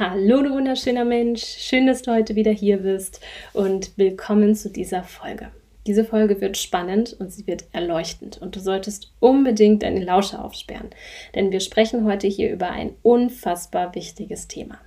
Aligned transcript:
Hallo, 0.00 0.42
du 0.42 0.52
wunderschöner 0.52 1.04
Mensch. 1.04 1.42
Schön, 1.42 1.88
dass 1.88 2.02
du 2.02 2.12
heute 2.12 2.36
wieder 2.36 2.52
hier 2.52 2.76
bist 2.76 3.20
und 3.52 3.98
willkommen 3.98 4.54
zu 4.54 4.70
dieser 4.70 5.02
Folge. 5.02 5.50
Diese 5.88 6.04
Folge 6.04 6.40
wird 6.40 6.56
spannend 6.56 7.16
und 7.18 7.32
sie 7.32 7.48
wird 7.48 7.64
erleuchtend 7.72 8.40
und 8.40 8.54
du 8.54 8.60
solltest 8.60 9.12
unbedingt 9.18 9.82
deine 9.82 10.04
Lausche 10.04 10.38
aufsperren, 10.38 10.90
denn 11.34 11.50
wir 11.50 11.58
sprechen 11.58 12.04
heute 12.04 12.28
hier 12.28 12.52
über 12.52 12.70
ein 12.70 12.92
unfassbar 13.02 13.92
wichtiges 13.96 14.46
Thema. 14.46 14.78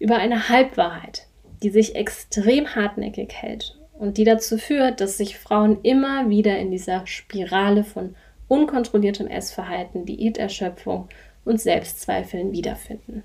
Über 0.00 0.16
eine 0.16 0.50
Halbwahrheit, 0.50 1.28
die 1.62 1.70
sich 1.70 1.94
extrem 1.94 2.74
hartnäckig 2.74 3.32
hält 3.32 3.78
und 3.94 4.18
die 4.18 4.24
dazu 4.24 4.58
führt, 4.58 5.00
dass 5.00 5.16
sich 5.16 5.38
Frauen 5.38 5.78
immer 5.82 6.28
wieder 6.28 6.58
in 6.58 6.70
dieser 6.70 7.06
Spirale 7.06 7.84
von 7.84 8.14
unkontrolliertem 8.48 9.28
Essverhalten, 9.28 10.04
Diäterschöpfung 10.04 11.08
und 11.46 11.58
Selbstzweifeln 11.58 12.52
wiederfinden. 12.52 13.22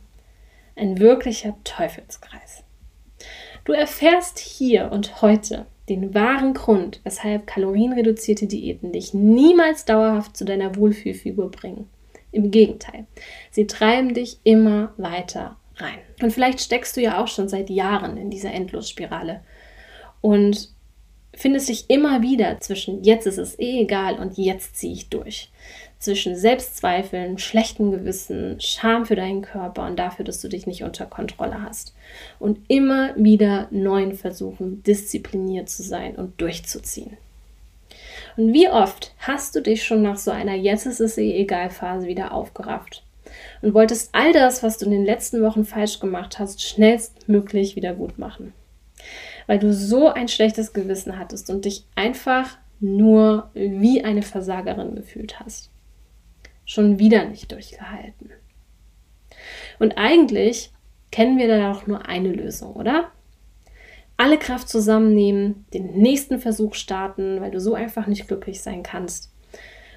Ein 0.82 0.98
wirklicher 0.98 1.54
Teufelskreis. 1.64 2.64
Du 3.66 3.72
erfährst 3.72 4.40
hier 4.40 4.92
und 4.92 5.22
heute 5.22 5.68
den 5.88 6.16
wahren 6.16 6.56
Grund, 6.56 7.02
weshalb 7.04 7.46
kalorienreduzierte 7.46 8.48
Diäten 8.48 8.92
dich 8.92 9.14
niemals 9.14 9.86
dauerhaft 9.86 10.36
zu 10.36 10.44
deiner 10.44 10.76
Wohlfühlfigur 10.76 11.52
bringen. 11.52 11.88
Im 12.32 12.50
Gegenteil, 12.50 13.06
sie 13.52 13.68
treiben 13.68 14.16
dich 14.16 14.40
immer 14.44 14.96
weiter 14.98 15.58
rein. 15.76 16.00
Und 16.20 16.34
vielleicht 16.34 16.62
steckst 16.62 16.98
du 16.98 17.02
ja 17.02 17.22
auch 17.22 17.28
schon 17.28 17.48
seit 17.48 17.70
Jahren 17.70 18.18
in 18.18 18.32
dieser 18.32 18.52
Endlosspirale 18.52 19.44
und 20.22 20.74
findest 21.36 21.70
dich 21.70 21.92
immer 21.92 22.24
wieder 22.24 22.60
zwischen 22.60 23.04
jetzt 23.04 23.28
ist 23.28 23.38
es 23.38 23.60
eh 23.60 23.82
egal 23.82 24.18
und 24.18 24.36
jetzt 24.40 24.78
ziehe 24.78 24.94
ich 24.94 25.10
durch. 25.10 25.52
Zwischen 26.02 26.36
Selbstzweifeln, 26.36 27.38
schlechtem 27.38 27.92
Gewissen, 27.92 28.60
Scham 28.60 29.06
für 29.06 29.16
deinen 29.16 29.42
Körper 29.42 29.86
und 29.86 29.98
dafür, 29.98 30.26
dass 30.26 30.42
du 30.42 30.50
dich 30.50 30.68
nicht 30.68 30.84
unter 30.84 31.06
Kontrolle 31.06 31.64
hast. 31.64 31.96
Und 32.40 32.60
immer 32.68 33.16
wieder 33.16 33.68
neuen 33.72 34.16
Versuchen, 34.16 34.84
diszipliniert 34.84 35.70
zu 35.70 35.84
sein 35.84 36.16
und 36.16 36.42
durchzuziehen. 36.42 37.18
Und 38.36 38.52
wie 38.52 38.68
oft 38.68 39.14
hast 39.20 39.56
du 39.56 39.62
dich 39.62 39.84
schon 39.84 40.02
nach 40.02 40.18
so 40.18 40.32
einer 40.32 40.56
Jetzt 40.56 40.86
ist 40.86 41.00
es 41.00 41.18
eh 41.18 41.38
egal 41.38 41.70
Phase 41.70 42.08
wieder 42.08 42.34
aufgerafft 42.34 43.04
und 43.62 43.74
wolltest 43.74 44.10
all 44.14 44.34
das, 44.34 44.62
was 44.62 44.78
du 44.78 44.86
in 44.86 44.92
den 44.92 45.06
letzten 45.06 45.42
Wochen 45.42 45.64
falsch 45.64 46.00
gemacht 46.00 46.40
hast, 46.40 46.62
schnellstmöglich 46.62 47.78
wieder 47.78 47.94
gut 47.94 48.18
machen? 48.18 48.54
weil 49.48 49.60
du 49.60 49.74
so 49.74 50.08
ein 50.08 50.28
schlechtes 50.28 50.72
Gewissen 50.74 51.18
hattest 51.20 51.50
und 51.50 51.66
dich 51.66 51.84
einfach 51.96 52.58
nur 52.80 53.50
wie 53.54 54.02
eine 54.02 54.22
Versagerin 54.22 54.96
gefühlt 54.96 55.42
hast. 55.42 55.71
Schon 56.72 57.00
wieder 57.00 57.26
nicht 57.26 57.52
durchgehalten. 57.52 58.30
Und 59.78 59.98
eigentlich 59.98 60.72
kennen 61.12 61.38
wir 61.38 61.50
da 61.50 61.70
auch 61.70 61.86
nur 61.86 62.06
eine 62.06 62.30
Lösung, 62.30 62.72
oder? 62.78 63.12
Alle 64.16 64.40
Kraft 64.40 64.70
zusammennehmen, 64.70 65.66
den 65.74 65.98
nächsten 65.98 66.40
Versuch 66.40 66.76
starten, 66.76 67.42
weil 67.42 67.52
du 67.52 67.60
so 67.60 67.74
einfach 67.74 68.08
nicht 68.08 68.26
glücklich 68.26 68.62
sein 68.62 68.84
kannst. 68.84 69.34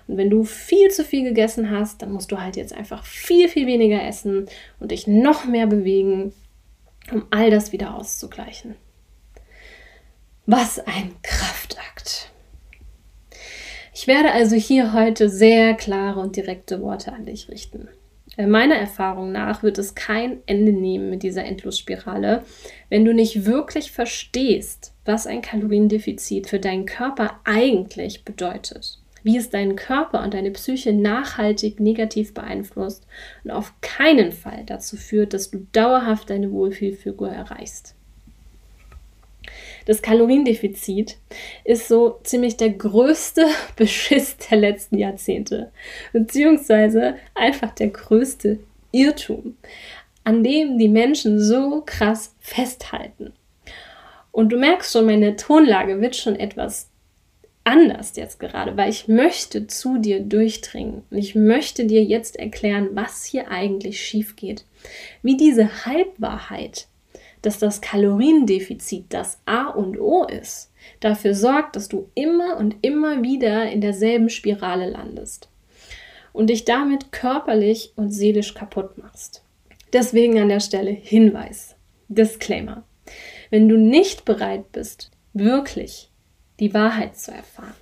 Und 0.09 0.17
wenn 0.17 0.31
du 0.31 0.43
viel 0.43 0.91
zu 0.91 1.05
viel 1.05 1.23
gegessen 1.23 1.71
hast, 1.71 2.03
dann 2.03 2.11
musst 2.11 2.33
du 2.33 2.41
halt 2.41 2.57
jetzt 2.57 2.73
einfach 2.73 3.05
viel, 3.05 3.49
viel 3.49 3.69
weniger 3.69 4.03
essen 4.03 4.47
und 4.81 4.91
dich 4.91 5.07
noch 5.07 5.45
mehr 5.45 5.69
bewegen, 5.69 6.33
um 7.13 7.25
all 7.31 7.53
das 7.53 7.71
wieder 7.71 7.95
auszugleichen. 7.95 8.75
Was 10.45 10.81
ein 10.81 11.15
Kraftakt. 11.23 12.34
Ich 13.97 14.09
werde 14.09 14.33
also 14.33 14.57
hier 14.57 14.93
heute 14.93 15.29
sehr 15.29 15.75
klare 15.75 16.19
und 16.19 16.35
direkte 16.35 16.83
Worte 16.83 17.13
an 17.13 17.27
dich 17.27 17.49
richten. 17.49 17.89
Meiner 18.37 18.75
Erfahrung 18.75 19.31
nach 19.31 19.63
wird 19.63 19.79
es 19.79 19.95
kein 19.95 20.39
Ende 20.47 20.73
nehmen 20.73 21.11
mit 21.11 21.23
dieser 21.23 21.45
Endlosspirale, 21.45 22.43
wenn 22.91 23.05
du 23.05 23.15
nicht 23.15 23.47
wirklich 23.47 23.93
verstehst, 23.93 24.93
was 25.05 25.29
ein 25.29 25.43
Kaloriendefizit 25.43 26.49
für 26.49 26.59
deinen 26.59 26.87
Körper 26.87 27.39
eigentlich 27.45 28.25
bedeutet, 28.25 28.99
wie 29.23 29.37
es 29.37 29.51
deinen 29.51 29.77
Körper 29.77 30.25
und 30.25 30.35
deine 30.35 30.51
Psyche 30.51 30.93
nachhaltig 30.93 31.79
negativ 31.79 32.35
beeinflusst 32.35 33.07
und 33.45 33.53
auf 33.53 33.75
keinen 33.81 34.33
Fall 34.33 34.65
dazu 34.67 34.97
führt, 34.97 35.33
dass 35.33 35.53
du 35.53 35.69
dauerhaft 35.71 36.31
deine 36.31 36.51
Wohlfühlfigur 36.51 37.29
erreichst. 37.29 37.95
Das 39.87 40.03
Kaloriendefizit 40.03 41.17
ist 41.65 41.89
so 41.89 42.19
ziemlich 42.23 42.57
der 42.57 42.71
größte 42.71 43.47
Beschiss 43.77 44.37
der 44.37 44.59
letzten 44.59 44.99
Jahrzehnte, 44.99 45.71
beziehungsweise 46.13 47.17
einfach 47.35 47.75
der 47.75 47.89
größte 47.89 48.59
Irrtum, 48.93 49.57
an 50.23 50.43
dem 50.43 50.79
die 50.79 50.89
Menschen 50.89 51.41
so 51.41 51.83
krass 51.85 52.35
festhalten. 52.41 53.33
Und 54.33 54.51
du 54.51 54.57
merkst 54.57 54.93
schon, 54.93 55.07
meine 55.07 55.37
Tonlage 55.37 56.01
wird 56.01 56.17
schon 56.17 56.37
etwas 56.37 56.91
anders 57.65 58.15
jetzt 58.17 58.39
gerade, 58.39 58.77
weil 58.77 58.91
ich 58.91 59.09
möchte 59.09 59.67
zu 59.67 59.99
dir 59.99 60.21
durchdringen 60.21 61.03
und 61.11 61.19
ich 61.19 61.35
möchte 61.35 61.87
dir 61.87 62.05
jetzt 62.05 62.37
erklären, 62.37 62.91
was 62.93 63.25
hier 63.25 63.51
eigentlich 63.51 64.05
schief 64.05 64.37
geht. 64.37 64.65
Wie 65.23 65.37
diese 65.37 65.87
Halbwahrheit 65.87 66.89
dass 67.47 67.59
das 67.59 67.81
Kaloriendefizit 67.81 69.07
das 69.11 69.39
A 69.47 69.69
und 69.69 69.99
O 69.99 70.25
ist, 70.25 70.71
dafür 71.01 71.35
sorgt, 71.35 71.77
dass 71.77 71.89
du 71.89 72.09
immer 72.15 72.57
und 72.57 72.77
immer 72.83 73.23
wieder 73.23 73.71
in 73.71 73.81
derselben 73.81 74.31
Spirale 74.31 74.91
landest 74.91 75.49
und 76.33 76.51
dich 76.51 76.65
damit 76.65 77.13
körperlich 77.13 77.93
und 77.97 78.11
seelisch 78.11 78.55
kaputt 78.55 78.99
machst. 78.99 79.43
Deswegen 79.93 80.39
an 80.39 80.49
der 80.49 80.61
Stelle 80.61 80.91
Hinweis, 80.91 81.77
Disclaimer. 82.09 82.83
Wenn 83.51 83.69
du 83.69 83.77
nicht 83.77 84.25
bereit 84.25 84.73
bist, 84.73 85.11
wirklich 85.33 86.11
die 86.59 86.75
Wahrheit 86.75 87.17
zu 87.17 87.31
erfahren, 87.31 87.75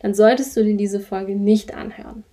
dann 0.00 0.14
solltest 0.14 0.56
du 0.56 0.64
dir 0.64 0.76
diese 0.76 1.00
Folge 1.00 1.36
nicht 1.36 1.74
anhören. 1.74 2.24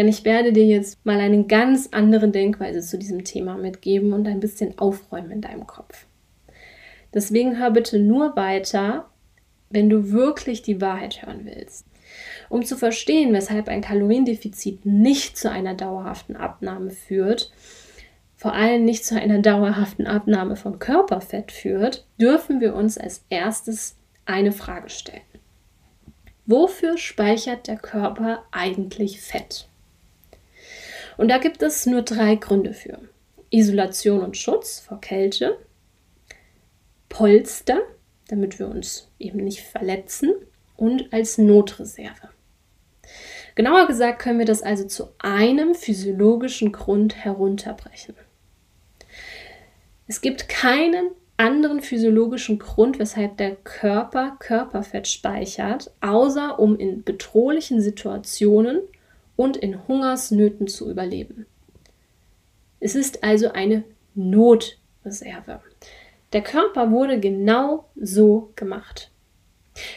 Denn 0.00 0.08
ich 0.08 0.24
werde 0.24 0.54
dir 0.54 0.64
jetzt 0.64 1.04
mal 1.04 1.20
eine 1.20 1.44
ganz 1.44 1.90
andere 1.92 2.30
Denkweise 2.30 2.80
zu 2.80 2.96
diesem 2.96 3.22
Thema 3.22 3.58
mitgeben 3.58 4.14
und 4.14 4.26
ein 4.26 4.40
bisschen 4.40 4.78
aufräumen 4.78 5.30
in 5.30 5.40
deinem 5.42 5.66
Kopf. 5.66 6.06
Deswegen 7.12 7.58
hör 7.58 7.70
bitte 7.70 7.98
nur 7.98 8.34
weiter, 8.34 9.10
wenn 9.68 9.90
du 9.90 10.10
wirklich 10.10 10.62
die 10.62 10.80
Wahrheit 10.80 11.20
hören 11.20 11.42
willst. 11.44 11.84
Um 12.48 12.64
zu 12.64 12.78
verstehen, 12.78 13.34
weshalb 13.34 13.68
ein 13.68 13.82
Kaloriendefizit 13.82 14.86
nicht 14.86 15.36
zu 15.36 15.50
einer 15.50 15.74
dauerhaften 15.74 16.34
Abnahme 16.34 16.92
führt, 16.92 17.52
vor 18.36 18.54
allem 18.54 18.86
nicht 18.86 19.04
zu 19.04 19.20
einer 19.20 19.40
dauerhaften 19.40 20.06
Abnahme 20.06 20.56
von 20.56 20.78
Körperfett 20.78 21.52
führt, 21.52 22.06
dürfen 22.18 22.62
wir 22.62 22.74
uns 22.74 22.96
als 22.96 23.26
erstes 23.28 23.96
eine 24.24 24.52
Frage 24.52 24.88
stellen. 24.88 25.20
Wofür 26.46 26.96
speichert 26.96 27.68
der 27.68 27.76
Körper 27.76 28.44
eigentlich 28.50 29.20
Fett? 29.20 29.66
Und 31.20 31.28
da 31.28 31.36
gibt 31.36 31.62
es 31.62 31.84
nur 31.84 32.00
drei 32.00 32.36
Gründe 32.36 32.72
für. 32.72 32.98
Isolation 33.50 34.22
und 34.22 34.38
Schutz 34.38 34.80
vor 34.80 35.02
Kälte, 35.02 35.58
Polster, 37.10 37.78
damit 38.28 38.58
wir 38.58 38.66
uns 38.66 39.06
eben 39.18 39.44
nicht 39.44 39.60
verletzen 39.60 40.32
und 40.78 41.12
als 41.12 41.36
Notreserve. 41.36 42.30
Genauer 43.54 43.86
gesagt 43.86 44.22
können 44.22 44.38
wir 44.38 44.46
das 44.46 44.62
also 44.62 44.86
zu 44.86 45.08
einem 45.18 45.74
physiologischen 45.74 46.72
Grund 46.72 47.22
herunterbrechen. 47.22 48.14
Es 50.06 50.22
gibt 50.22 50.48
keinen 50.48 51.10
anderen 51.36 51.82
physiologischen 51.82 52.58
Grund, 52.58 52.98
weshalb 52.98 53.36
der 53.36 53.56
Körper 53.56 54.38
Körperfett 54.38 55.06
speichert, 55.06 55.90
außer 56.00 56.58
um 56.58 56.78
in 56.78 57.04
bedrohlichen 57.04 57.82
Situationen 57.82 58.80
und 59.40 59.56
in 59.56 59.88
Hungersnöten 59.88 60.66
zu 60.66 60.90
überleben. 60.90 61.46
Es 62.78 62.94
ist 62.94 63.24
also 63.24 63.52
eine 63.52 63.84
Notreserve. 64.14 65.62
Der 66.34 66.42
Körper 66.42 66.90
wurde 66.90 67.18
genau 67.18 67.88
so 67.96 68.52
gemacht. 68.54 69.10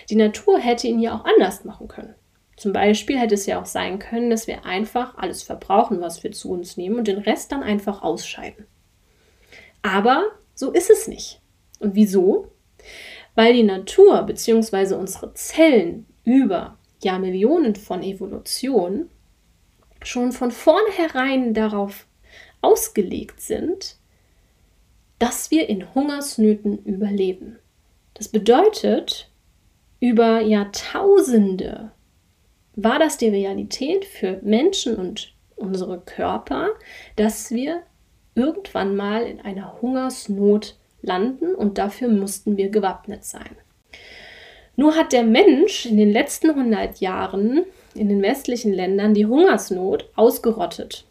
Die 0.09 0.15
Natur 0.15 0.59
hätte 0.59 0.87
ihn 0.87 1.01
ja 1.01 1.13
auch 1.13 1.25
anders 1.25 1.65
machen 1.65 1.89
können. 1.89 2.15
Zum 2.55 2.71
Beispiel 2.71 3.19
hätte 3.19 3.35
es 3.35 3.45
ja 3.45 3.61
auch 3.61 3.65
sein 3.65 3.99
können, 3.99 4.29
dass 4.29 4.47
wir 4.47 4.63
einfach 4.63 5.17
alles 5.17 5.43
verbrauchen, 5.43 5.99
was 5.99 6.23
wir 6.23 6.31
zu 6.31 6.51
uns 6.51 6.77
nehmen 6.77 6.95
und 6.95 7.09
den 7.09 7.17
Rest 7.17 7.51
dann 7.51 7.63
einfach 7.63 8.01
ausscheiden. 8.01 8.65
Aber 9.81 10.23
so 10.55 10.71
ist 10.71 10.89
es 10.89 11.09
nicht. 11.09 11.41
Und 11.79 11.95
wieso? 11.95 12.47
Weil 13.35 13.51
die 13.51 13.63
Natur 13.63 14.23
bzw. 14.23 14.95
unsere 14.95 15.33
Zellen 15.33 16.05
über 16.23 16.77
Jahrmillionen 17.01 17.75
von 17.75 18.03
Evolution 18.03 19.09
schon 20.07 20.31
von 20.31 20.51
vornherein 20.51 21.53
darauf 21.53 22.05
ausgelegt 22.61 23.41
sind, 23.41 23.97
dass 25.19 25.51
wir 25.51 25.69
in 25.69 25.93
Hungersnöten 25.93 26.83
überleben. 26.83 27.59
Das 28.13 28.27
bedeutet, 28.27 29.29
über 29.99 30.41
Jahrtausende 30.41 31.91
war 32.75 32.99
das 32.99 33.17
die 33.17 33.29
Realität 33.29 34.05
für 34.05 34.39
Menschen 34.41 34.95
und 34.95 35.33
unsere 35.55 35.99
Körper, 35.99 36.69
dass 37.15 37.51
wir 37.51 37.83
irgendwann 38.35 38.95
mal 38.95 39.23
in 39.23 39.39
einer 39.41 39.81
Hungersnot 39.81 40.77
landen 41.01 41.53
und 41.53 41.77
dafür 41.77 42.09
mussten 42.09 42.57
wir 42.57 42.69
gewappnet 42.69 43.23
sein. 43.23 43.55
Nur 44.75 44.95
hat 44.95 45.13
der 45.13 45.23
Mensch 45.23 45.85
in 45.85 45.97
den 45.97 46.11
letzten 46.11 46.49
100 46.49 46.99
Jahren 46.99 47.63
in 47.95 48.09
den 48.09 48.21
westlichen 48.21 48.73
Ländern 48.73 49.13
die 49.13 49.25
Hungersnot 49.25 50.09
ausgerottet. 50.15 51.05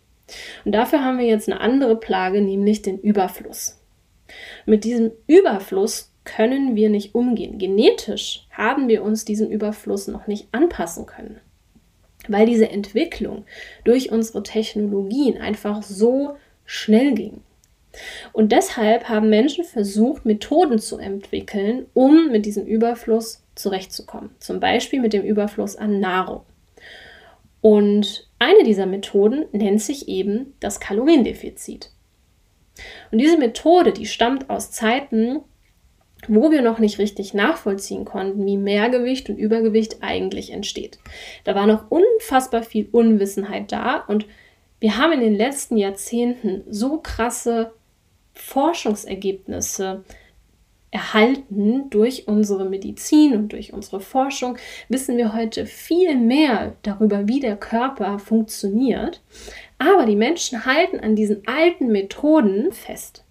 Und 0.64 0.72
dafür 0.72 1.04
haben 1.04 1.18
wir 1.18 1.26
jetzt 1.26 1.48
eine 1.48 1.60
andere 1.60 1.96
Plage, 1.96 2.40
nämlich 2.40 2.82
den 2.82 2.98
Überfluss. 2.98 3.78
Mit 4.66 4.84
diesem 4.84 5.12
Überfluss 5.26 6.10
können 6.24 6.76
wir 6.76 6.88
nicht 6.88 7.14
umgehen. 7.14 7.58
Genetisch 7.58 8.46
haben 8.50 8.88
wir 8.88 9.02
uns 9.02 9.24
diesem 9.24 9.50
Überfluss 9.50 10.08
noch 10.08 10.26
nicht 10.26 10.48
anpassen 10.52 11.06
können, 11.06 11.40
weil 12.28 12.46
diese 12.46 12.70
Entwicklung 12.70 13.44
durch 13.84 14.12
unsere 14.12 14.42
Technologien 14.42 15.38
einfach 15.38 15.82
so 15.82 16.36
schnell 16.64 17.14
ging. 17.14 17.40
Und 18.32 18.52
deshalb 18.52 19.08
haben 19.08 19.28
Menschen 19.28 19.64
versucht, 19.64 20.24
Methoden 20.24 20.78
zu 20.78 20.96
entwickeln, 20.98 21.86
um 21.92 22.30
mit 22.30 22.46
diesem 22.46 22.64
Überfluss 22.64 23.42
zurechtzukommen. 23.54 24.30
Zum 24.38 24.60
Beispiel 24.60 25.00
mit 25.00 25.12
dem 25.12 25.22
Überfluss 25.22 25.76
an 25.76 26.00
Nahrung. 26.00 26.42
Und 27.62 28.28
eine 28.38 28.64
dieser 28.64 28.86
Methoden 28.86 29.46
nennt 29.52 29.80
sich 29.80 30.08
eben 30.08 30.54
das 30.60 30.80
Kaloriendefizit. 30.80 31.90
Und 33.10 33.18
diese 33.18 33.38
Methode, 33.38 33.92
die 33.92 34.06
stammt 34.06 34.50
aus 34.50 34.72
Zeiten, 34.72 35.40
wo 36.28 36.50
wir 36.50 36.60
noch 36.62 36.78
nicht 36.78 36.98
richtig 36.98 37.34
nachvollziehen 37.34 38.04
konnten, 38.04 38.44
wie 38.46 38.56
Mehrgewicht 38.56 39.30
und 39.30 39.38
Übergewicht 39.38 40.02
eigentlich 40.02 40.50
entsteht. 40.50 40.98
Da 41.44 41.54
war 41.54 41.66
noch 41.66 41.90
unfassbar 41.90 42.62
viel 42.62 42.88
Unwissenheit 42.90 43.72
da 43.72 43.96
und 43.96 44.26
wir 44.80 44.96
haben 44.96 45.12
in 45.12 45.20
den 45.20 45.36
letzten 45.36 45.76
Jahrzehnten 45.76 46.64
so 46.68 46.98
krasse 46.98 47.72
Forschungsergebnisse 48.34 50.04
erhalten 50.92 51.88
durch 51.88 52.28
unsere 52.28 52.66
Medizin 52.66 53.34
und 53.34 53.52
durch 53.52 53.72
unsere 53.72 54.00
Forschung, 54.00 54.58
wissen 54.88 55.16
wir 55.16 55.32
heute 55.32 55.66
viel 55.66 56.16
mehr 56.16 56.76
darüber, 56.82 57.26
wie 57.26 57.40
der 57.40 57.56
Körper 57.56 58.18
funktioniert. 58.18 59.22
Aber 59.78 60.04
die 60.04 60.16
Menschen 60.16 60.64
halten 60.66 61.00
an 61.00 61.16
diesen 61.16 61.48
alten 61.48 61.88
Methoden 61.88 62.72
fest. 62.72 63.24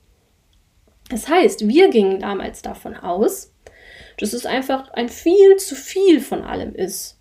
Das 1.09 1.29
heißt, 1.29 1.67
wir 1.67 1.89
gingen 1.89 2.19
damals 2.19 2.63
davon 2.63 2.95
aus, 2.95 3.53
dass 4.17 4.33
es 4.33 4.45
einfach 4.45 4.89
ein 4.93 5.09
viel 5.09 5.57
zu 5.57 5.75
viel 5.75 6.19
von 6.19 6.41
allem 6.41 6.73
ist, 6.73 7.19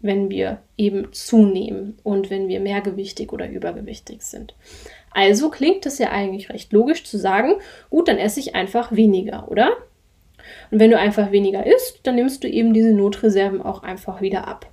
wenn 0.00 0.30
wir 0.30 0.62
eben 0.76 1.12
zunehmen 1.12 1.98
und 2.02 2.28
wenn 2.28 2.48
wir 2.48 2.60
mehrgewichtig 2.60 3.32
oder 3.32 3.48
übergewichtig 3.48 4.22
sind. 4.22 4.54
Also 5.14 5.48
klingt 5.48 5.86
es 5.86 5.98
ja 5.98 6.10
eigentlich 6.10 6.50
recht 6.50 6.72
logisch 6.72 7.04
zu 7.04 7.16
sagen, 7.18 7.54
gut, 7.88 8.08
dann 8.08 8.18
esse 8.18 8.40
ich 8.40 8.54
einfach 8.54 8.92
weniger, 8.92 9.48
oder? 9.48 9.70
Und 10.70 10.80
wenn 10.80 10.90
du 10.90 10.98
einfach 10.98 11.30
weniger 11.30 11.64
isst, 11.64 12.00
dann 12.02 12.16
nimmst 12.16 12.44
du 12.44 12.48
eben 12.48 12.74
diese 12.74 12.92
Notreserven 12.92 13.62
auch 13.62 13.82
einfach 13.82 14.20
wieder 14.20 14.46
ab. 14.48 14.70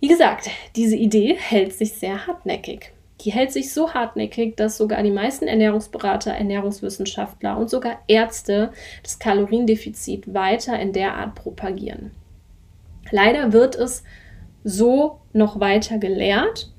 Wie 0.00 0.08
gesagt, 0.08 0.48
diese 0.76 0.96
Idee 0.96 1.36
hält 1.36 1.72
sich 1.74 1.94
sehr 1.94 2.26
hartnäckig. 2.26 2.92
Die 3.22 3.32
hält 3.32 3.50
sich 3.50 3.74
so 3.74 3.94
hartnäckig, 3.94 4.56
dass 4.56 4.78
sogar 4.78 5.02
die 5.02 5.10
meisten 5.10 5.48
Ernährungsberater, 5.48 6.30
Ernährungswissenschaftler 6.30 7.58
und 7.58 7.68
sogar 7.68 7.98
Ärzte 8.06 8.70
das 9.02 9.18
Kaloriendefizit 9.18 10.32
weiter 10.32 10.78
in 10.78 10.92
der 10.92 11.16
Art 11.16 11.34
propagieren. 11.34 12.12
Leider 13.10 13.52
wird 13.52 13.74
es 13.74 14.04
so 14.62 15.18
noch 15.32 15.58
weiter 15.58 15.98
gelehrt 15.98 16.70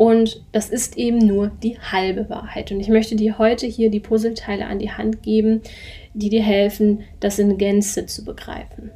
und 0.00 0.40
das 0.52 0.70
ist 0.70 0.96
eben 0.96 1.18
nur 1.18 1.52
die 1.62 1.78
halbe 1.78 2.30
Wahrheit. 2.30 2.72
Und 2.72 2.80
ich 2.80 2.88
möchte 2.88 3.16
dir 3.16 3.36
heute 3.36 3.66
hier 3.66 3.90
die 3.90 4.00
Puzzleteile 4.00 4.64
an 4.64 4.78
die 4.78 4.92
Hand 4.92 5.22
geben, 5.22 5.60
die 6.14 6.30
dir 6.30 6.42
helfen, 6.42 7.02
das 7.20 7.38
in 7.38 7.58
Gänze 7.58 8.06
zu 8.06 8.24
begreifen. 8.24 8.92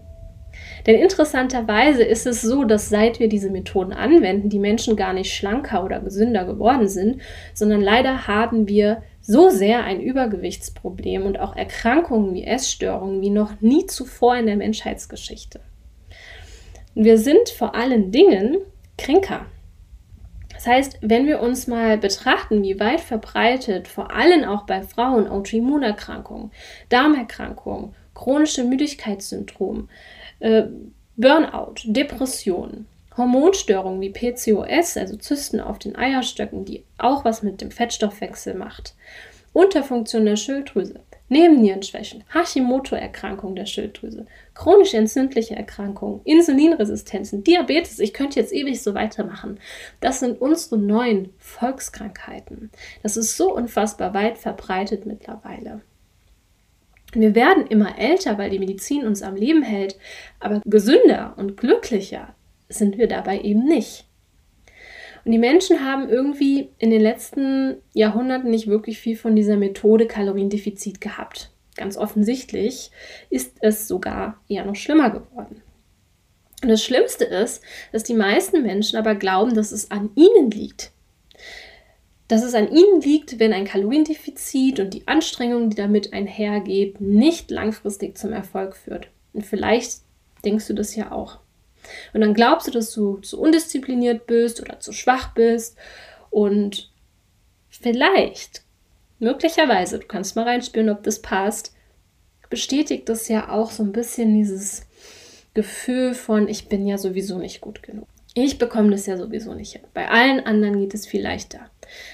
Denn 0.86 0.98
interessanterweise 0.98 2.02
ist 2.02 2.26
es 2.26 2.40
so, 2.40 2.64
dass 2.64 2.88
seit 2.88 3.20
wir 3.20 3.28
diese 3.28 3.50
Methoden 3.50 3.92
anwenden, 3.92 4.48
die 4.48 4.58
Menschen 4.58 4.96
gar 4.96 5.12
nicht 5.12 5.34
schlanker 5.34 5.84
oder 5.84 6.00
gesünder 6.00 6.46
geworden 6.46 6.88
sind, 6.88 7.20
sondern 7.52 7.82
leider 7.82 8.26
haben 8.26 8.66
wir 8.66 9.02
so 9.20 9.50
sehr 9.50 9.84
ein 9.84 10.00
Übergewichtsproblem 10.00 11.26
und 11.26 11.38
auch 11.38 11.54
Erkrankungen 11.54 12.32
wie 12.32 12.44
Essstörungen 12.44 13.20
wie 13.20 13.28
noch 13.28 13.60
nie 13.60 13.84
zuvor 13.84 14.38
in 14.38 14.46
der 14.46 14.56
Menschheitsgeschichte. 14.56 15.60
Wir 16.94 17.18
sind 17.18 17.50
vor 17.50 17.74
allen 17.74 18.10
Dingen 18.10 18.56
kränker. 18.96 19.44
Das 20.64 20.72
heißt, 20.72 20.98
wenn 21.02 21.26
wir 21.26 21.40
uns 21.40 21.66
mal 21.66 21.98
betrachten, 21.98 22.62
wie 22.62 22.80
weit 22.80 23.02
verbreitet, 23.02 23.86
vor 23.86 24.10
allem 24.12 24.44
auch 24.44 24.64
bei 24.64 24.80
Frauen, 24.80 25.28
Autoimmunerkrankungen, 25.28 26.52
Darmerkrankungen, 26.88 27.94
chronische 28.14 28.64
Müdigkeitssyndrom, 28.64 29.90
äh, 30.40 30.62
Burnout, 31.16 31.74
Depressionen, 31.84 32.86
Hormonstörungen 33.14 34.00
wie 34.00 34.08
PCOS, 34.08 34.96
also 34.96 35.16
Zysten 35.16 35.60
auf 35.60 35.78
den 35.78 35.96
Eierstöcken, 35.96 36.64
die 36.64 36.82
auch 36.96 37.26
was 37.26 37.42
mit 37.42 37.60
dem 37.60 37.70
Fettstoffwechsel 37.70 38.54
macht, 38.54 38.94
Unterfunktion 39.52 40.24
der 40.24 40.36
Schilddrüse, 40.36 40.98
Nebennierenschwächen, 41.28 42.22
Hashimoto-Erkrankung 42.32 43.56
der 43.56 43.64
Schilddrüse, 43.64 44.26
chronisch 44.54 44.92
entzündliche 44.92 45.56
Erkrankungen, 45.56 46.20
Insulinresistenzen, 46.24 47.42
Diabetes, 47.42 47.98
ich 47.98 48.12
könnte 48.12 48.38
jetzt 48.38 48.52
ewig 48.52 48.82
so 48.82 48.94
weitermachen. 48.94 49.58
Das 50.00 50.20
sind 50.20 50.40
unsere 50.40 50.78
neuen 50.78 51.30
Volkskrankheiten. 51.38 52.70
Das 53.02 53.16
ist 53.16 53.36
so 53.36 53.54
unfassbar 53.54 54.12
weit 54.12 54.36
verbreitet 54.36 55.06
mittlerweile. 55.06 55.80
Wir 57.14 57.34
werden 57.34 57.66
immer 57.68 57.98
älter, 57.98 58.36
weil 58.38 58.50
die 58.50 58.58
Medizin 58.58 59.06
uns 59.06 59.22
am 59.22 59.36
Leben 59.36 59.62
hält, 59.62 59.96
aber 60.40 60.60
gesünder 60.64 61.34
und 61.36 61.56
glücklicher 61.56 62.34
sind 62.68 62.98
wir 62.98 63.08
dabei 63.08 63.40
eben 63.40 63.64
nicht. 63.64 64.06
Und 65.24 65.32
die 65.32 65.38
Menschen 65.38 65.84
haben 65.84 66.08
irgendwie 66.08 66.68
in 66.78 66.90
den 66.90 67.00
letzten 67.00 67.76
Jahrhunderten 67.94 68.50
nicht 68.50 68.66
wirklich 68.66 68.98
viel 68.98 69.16
von 69.16 69.34
dieser 69.34 69.56
Methode 69.56 70.06
Kaloriendefizit 70.06 71.00
gehabt. 71.00 71.50
Ganz 71.76 71.96
offensichtlich 71.96 72.90
ist 73.30 73.56
es 73.60 73.88
sogar 73.88 74.40
eher 74.48 74.64
noch 74.64 74.76
schlimmer 74.76 75.10
geworden. 75.10 75.62
Und 76.62 76.68
das 76.68 76.84
Schlimmste 76.84 77.24
ist, 77.24 77.62
dass 77.92 78.04
die 78.04 78.14
meisten 78.14 78.62
Menschen 78.62 78.98
aber 78.98 79.14
glauben, 79.14 79.54
dass 79.54 79.72
es 79.72 79.90
an 79.90 80.10
ihnen 80.14 80.50
liegt. 80.50 80.92
Dass 82.28 82.42
es 82.42 82.54
an 82.54 82.70
ihnen 82.70 83.00
liegt, 83.00 83.38
wenn 83.38 83.52
ein 83.52 83.66
Kaloriendefizit 83.66 84.80
und 84.80 84.94
die 84.94 85.06
Anstrengung, 85.06 85.68
die 85.68 85.76
damit 85.76 86.12
einhergeht, 86.12 87.00
nicht 87.00 87.50
langfristig 87.50 88.16
zum 88.16 88.32
Erfolg 88.32 88.76
führt. 88.76 89.08
Und 89.32 89.44
vielleicht 89.44 90.00
denkst 90.44 90.66
du 90.68 90.74
das 90.74 90.94
ja 90.96 91.12
auch. 91.12 91.38
Und 92.12 92.20
dann 92.20 92.34
glaubst 92.34 92.66
du, 92.66 92.70
dass 92.70 92.92
du 92.92 93.18
zu 93.18 93.40
undiszipliniert 93.40 94.26
bist 94.26 94.60
oder 94.60 94.80
zu 94.80 94.92
schwach 94.92 95.34
bist. 95.34 95.76
Und 96.30 96.90
vielleicht, 97.68 98.62
möglicherweise, 99.18 99.98
du 99.98 100.06
kannst 100.06 100.36
mal 100.36 100.44
reinspüren, 100.44 100.90
ob 100.90 101.02
das 101.02 101.20
passt, 101.20 101.74
bestätigt 102.50 103.08
das 103.08 103.28
ja 103.28 103.50
auch 103.50 103.70
so 103.70 103.82
ein 103.82 103.92
bisschen 103.92 104.34
dieses 104.34 104.86
Gefühl 105.54 106.14
von, 106.14 106.48
ich 106.48 106.68
bin 106.68 106.86
ja 106.86 106.98
sowieso 106.98 107.38
nicht 107.38 107.60
gut 107.60 107.82
genug. 107.82 108.06
Ich 108.34 108.58
bekomme 108.58 108.90
das 108.90 109.06
ja 109.06 109.16
sowieso 109.16 109.54
nicht 109.54 109.72
hin. 109.72 109.82
Bei 109.94 110.08
allen 110.08 110.40
anderen 110.40 110.80
geht 110.80 110.94
es 110.94 111.06
viel 111.06 111.22
leichter. 111.22 111.70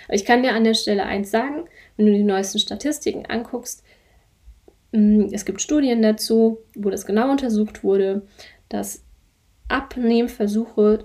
Aber 0.07 0.15
ich 0.15 0.27
kann 0.27 0.43
dir 0.43 0.55
an 0.55 0.65
der 0.65 0.75
Stelle 0.75 1.05
eins 1.05 1.31
sagen, 1.31 1.65
wenn 1.97 2.07
du 2.07 2.13
die 2.13 2.23
neuesten 2.23 2.59
Statistiken 2.59 3.25
anguckst, 3.27 3.83
mm, 4.93 5.29
es 5.33 5.47
gibt 5.47 5.63
Studien 5.63 6.03
dazu, 6.03 6.59
wo 6.75 6.91
das 6.91 7.07
genau 7.07 7.31
untersucht 7.31 7.83
wurde, 7.83 8.23
dass 8.69 9.03
Abnehmversuche 9.71 11.05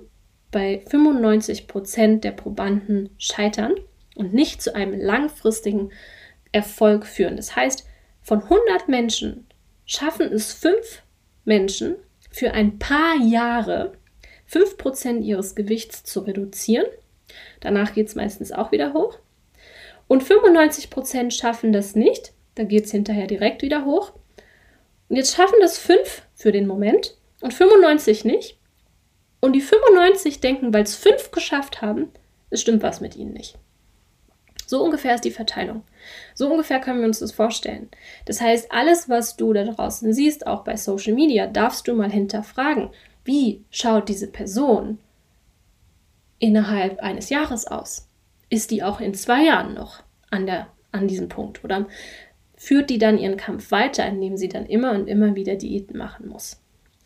bei 0.51 0.83
95 0.89 1.67
Prozent 1.67 2.23
der 2.23 2.31
Probanden 2.31 3.09
scheitern 3.17 3.73
und 4.15 4.33
nicht 4.33 4.61
zu 4.61 4.75
einem 4.75 4.99
langfristigen 4.99 5.91
Erfolg 6.51 7.05
führen. 7.05 7.35
Das 7.35 7.55
heißt, 7.55 7.85
von 8.21 8.41
100 8.41 8.87
Menschen 8.87 9.47
schaffen 9.85 10.31
es 10.31 10.53
fünf 10.53 11.03
Menschen 11.43 11.95
für 12.31 12.53
ein 12.53 12.79
paar 12.79 13.17
Jahre 13.17 13.93
5% 14.49 15.21
ihres 15.21 15.55
Gewichts 15.55 16.03
zu 16.03 16.21
reduzieren. 16.21 16.85
Danach 17.59 17.93
geht 17.93 18.07
es 18.07 18.15
meistens 18.15 18.51
auch 18.51 18.71
wieder 18.71 18.93
hoch. 18.93 19.19
Und 20.07 20.23
95% 20.23 21.31
schaffen 21.31 21.73
das 21.73 21.95
nicht. 21.95 22.33
Da 22.55 22.63
geht 22.63 22.85
es 22.85 22.91
hinterher 22.91 23.27
direkt 23.27 23.61
wieder 23.61 23.85
hoch. 23.85 24.13
Und 25.09 25.17
jetzt 25.17 25.35
schaffen 25.35 25.57
das 25.61 25.77
fünf 25.77 26.23
für 26.35 26.51
den 26.51 26.67
Moment 26.67 27.17
und 27.41 27.53
95 27.53 28.25
nicht. 28.25 28.57
Und 29.39 29.53
die 29.53 29.61
95 29.61 30.39
denken, 30.39 30.73
weil 30.73 30.83
es 30.83 30.95
fünf 30.95 31.31
geschafft 31.31 31.81
haben, 31.81 32.09
es 32.49 32.61
stimmt 32.61 32.83
was 32.83 33.01
mit 33.01 33.15
ihnen 33.15 33.33
nicht. 33.33 33.57
So 34.65 34.83
ungefähr 34.83 35.13
ist 35.13 35.25
die 35.25 35.31
Verteilung. 35.31 35.83
So 36.33 36.49
ungefähr 36.49 36.79
können 36.79 36.99
wir 36.99 37.07
uns 37.07 37.19
das 37.19 37.31
vorstellen. 37.31 37.89
Das 38.25 38.41
heißt, 38.41 38.71
alles, 38.71 39.09
was 39.09 39.37
du 39.37 39.53
da 39.53 39.63
draußen 39.63 40.11
siehst, 40.13 40.47
auch 40.47 40.63
bei 40.63 40.75
Social 40.75 41.13
Media, 41.13 41.45
darfst 41.45 41.87
du 41.87 41.93
mal 41.93 42.11
hinterfragen. 42.11 42.89
Wie 43.23 43.63
schaut 43.69 44.09
diese 44.09 44.27
Person 44.27 44.97
innerhalb 46.39 46.99
eines 46.99 47.29
Jahres 47.29 47.67
aus? 47.67 48.07
ist 48.49 48.71
die 48.71 48.83
auch 48.83 48.99
in 48.99 49.13
zwei 49.13 49.43
Jahren 49.43 49.73
noch 49.73 50.03
an, 50.29 50.45
der, 50.45 50.67
an 50.91 51.07
diesem 51.07 51.29
Punkt 51.29 51.63
oder 51.63 51.87
führt 52.55 52.89
die 52.89 52.97
dann 52.97 53.17
ihren 53.17 53.37
Kampf 53.37 53.71
weiter, 53.71 54.05
indem 54.05 54.37
sie 54.37 54.49
dann 54.49 54.65
immer 54.65 54.91
und 54.91 55.07
immer 55.07 55.35
wieder 55.35 55.55
Diäten 55.55 55.97
machen 55.97 56.27
muss. 56.27 56.61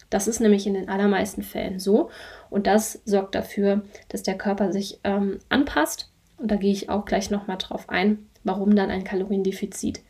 Das 0.09 0.27
ist 0.27 0.39
nämlich 0.39 0.65
in 0.65 0.73
den 0.73 0.89
allermeisten 0.89 1.43
Fällen 1.43 1.79
so 1.79 2.09
und 2.49 2.67
das 2.67 3.01
sorgt 3.05 3.35
dafür, 3.35 3.83
dass 4.07 4.23
der 4.23 4.37
Körper 4.37 4.71
sich 4.71 4.99
ähm, 5.03 5.39
anpasst 5.49 6.09
und 6.37 6.49
da 6.49 6.55
gehe 6.55 6.71
ich 6.71 6.89
auch 6.89 7.05
gleich 7.05 7.29
nochmal 7.29 7.57
drauf 7.57 7.89
ein, 7.89 8.29
warum 8.43 8.75
dann 8.75 8.89
ein 8.89 9.03
Kaloriendefizit 9.03 10.01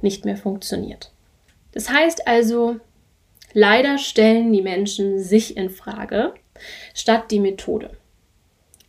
nicht 0.00 0.24
mehr 0.24 0.36
funktioniert. 0.36 1.12
Das 1.72 1.90
heißt 1.90 2.26
also, 2.26 2.76
leider 3.52 3.98
stellen 3.98 4.52
die 4.52 4.62
Menschen 4.62 5.18
sich 5.18 5.56
in 5.56 5.70
Frage 5.70 6.34
statt 6.94 7.30
die 7.30 7.40
Methode. 7.40 7.90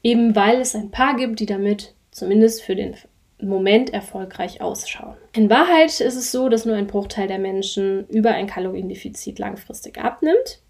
Eben 0.04 0.36
weil 0.36 0.60
es 0.60 0.76
ein 0.76 0.92
paar 0.92 1.16
gibt, 1.16 1.40
die 1.40 1.46
damit 1.46 1.94
zumindest 2.12 2.62
für 2.62 2.76
den 2.76 2.96
Moment 3.48 3.94
erfolgreich 3.94 4.62
ausschauen. 4.62 5.16
In 5.34 5.50
Wahrheit 5.50 6.00
ist 6.00 6.16
es 6.16 6.32
so, 6.32 6.50
dass 6.50 6.66
nur 6.66 6.76
ein 6.76 6.88
Bruchteil 6.88 7.28
der 7.28 7.40
Menschen 7.40 8.08
über 8.08 8.32
ein 8.32 8.48
Kaloriendefizit 8.48 9.40
langfristig 9.40 9.98
abnimmt. 9.98 10.62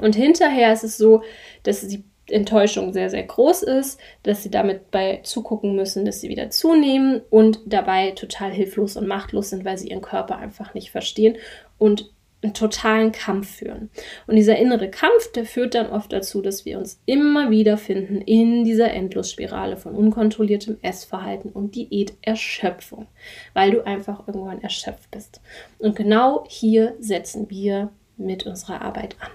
Und 0.00 0.14
hinterher 0.14 0.72
ist 0.72 0.84
es 0.84 0.96
so, 0.96 1.22
dass 1.62 1.86
die 1.86 2.04
Enttäuschung 2.28 2.92
sehr, 2.92 3.10
sehr 3.10 3.24
groß 3.24 3.62
ist, 3.64 4.00
dass 4.22 4.42
sie 4.42 4.50
damit 4.50 4.90
bei 4.90 5.20
zugucken 5.24 5.74
müssen, 5.74 6.04
dass 6.04 6.20
sie 6.20 6.28
wieder 6.28 6.50
zunehmen 6.50 7.22
und 7.30 7.60
dabei 7.66 8.12
total 8.12 8.52
hilflos 8.52 8.96
und 8.96 9.06
machtlos 9.06 9.50
sind, 9.50 9.64
weil 9.64 9.78
sie 9.78 9.88
ihren 9.88 10.02
Körper 10.02 10.36
einfach 10.36 10.74
nicht 10.74 10.90
verstehen 10.90 11.36
und 11.78 12.12
einen 12.42 12.54
totalen 12.54 13.12
Kampf 13.12 13.56
führen. 13.56 13.90
Und 14.26 14.36
dieser 14.36 14.56
innere 14.56 14.90
Kampf, 14.90 15.32
der 15.32 15.44
führt 15.44 15.74
dann 15.74 15.90
oft 15.90 16.12
dazu, 16.12 16.40
dass 16.40 16.64
wir 16.64 16.78
uns 16.78 17.00
immer 17.06 17.50
wieder 17.50 17.76
finden 17.76 18.22
in 18.22 18.64
dieser 18.64 18.92
Endlosspirale 18.92 19.76
von 19.76 19.94
unkontrolliertem 19.94 20.78
Essverhalten 20.82 21.50
und 21.50 21.74
Diäterschöpfung, 21.74 23.06
weil 23.52 23.72
du 23.72 23.84
einfach 23.84 24.26
irgendwann 24.26 24.62
erschöpft 24.62 25.10
bist. 25.10 25.40
Und 25.78 25.96
genau 25.96 26.44
hier 26.48 26.94
setzen 26.98 27.50
wir 27.50 27.90
mit 28.16 28.46
unserer 28.46 28.80
Arbeit 28.80 29.16
an. 29.20 29.30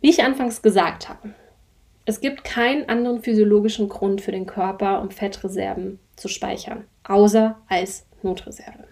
Wie 0.00 0.10
ich 0.10 0.22
anfangs 0.22 0.62
gesagt 0.62 1.08
habe, 1.08 1.30
es 2.04 2.20
gibt 2.20 2.42
keinen 2.42 2.88
anderen 2.88 3.22
physiologischen 3.22 3.88
Grund 3.88 4.20
für 4.20 4.32
den 4.32 4.46
Körper, 4.46 5.00
um 5.00 5.10
Fettreserven 5.10 6.00
zu 6.16 6.28
speichern, 6.28 6.84
außer 7.04 7.56
als 7.68 8.06
Notreserve. 8.22 8.91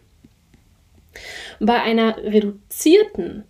Bei 1.58 1.82
einer 1.82 2.16
reduzierten 2.18 3.44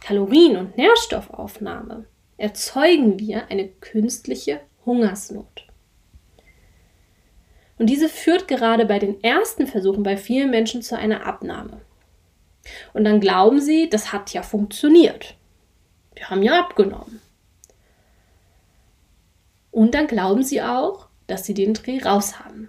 Kalorien- 0.00 0.56
und 0.56 0.76
Nährstoffaufnahme 0.76 2.06
erzeugen 2.36 3.18
wir 3.18 3.50
eine 3.50 3.68
künstliche 3.68 4.60
Hungersnot. 4.86 5.66
Und 7.78 7.86
diese 7.86 8.08
führt 8.08 8.48
gerade 8.48 8.86
bei 8.86 8.98
den 8.98 9.22
ersten 9.22 9.66
Versuchen 9.66 10.02
bei 10.02 10.16
vielen 10.16 10.50
Menschen 10.50 10.82
zu 10.82 10.96
einer 10.96 11.26
Abnahme. 11.26 11.80
Und 12.92 13.04
dann 13.04 13.20
glauben 13.20 13.60
sie, 13.60 13.88
das 13.88 14.12
hat 14.12 14.32
ja 14.32 14.42
funktioniert. 14.42 15.34
Wir 16.14 16.28
haben 16.28 16.42
ja 16.42 16.60
abgenommen. 16.60 17.20
Und 19.70 19.94
dann 19.94 20.06
glauben 20.06 20.42
sie 20.42 20.60
auch, 20.60 21.06
dass 21.26 21.44
sie 21.44 21.54
den 21.54 21.74
Dreh 21.74 22.02
raus 22.02 22.38
haben. 22.38 22.68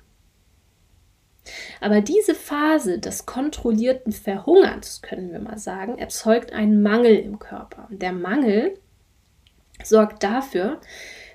Aber 1.82 2.00
diese 2.00 2.36
Phase 2.36 3.00
des 3.00 3.26
kontrollierten 3.26 4.14
Verhungerns, 4.14 5.02
können 5.02 5.32
wir 5.32 5.40
mal 5.40 5.58
sagen, 5.58 5.98
erzeugt 5.98 6.54
einen 6.54 6.84
Mangel 6.84 7.18
im 7.18 7.40
Körper. 7.40 7.88
Und 7.90 8.04
der 8.04 8.14
Mangel 8.14 8.78
sorgt 9.84 10.24
dafür, 10.24 10.80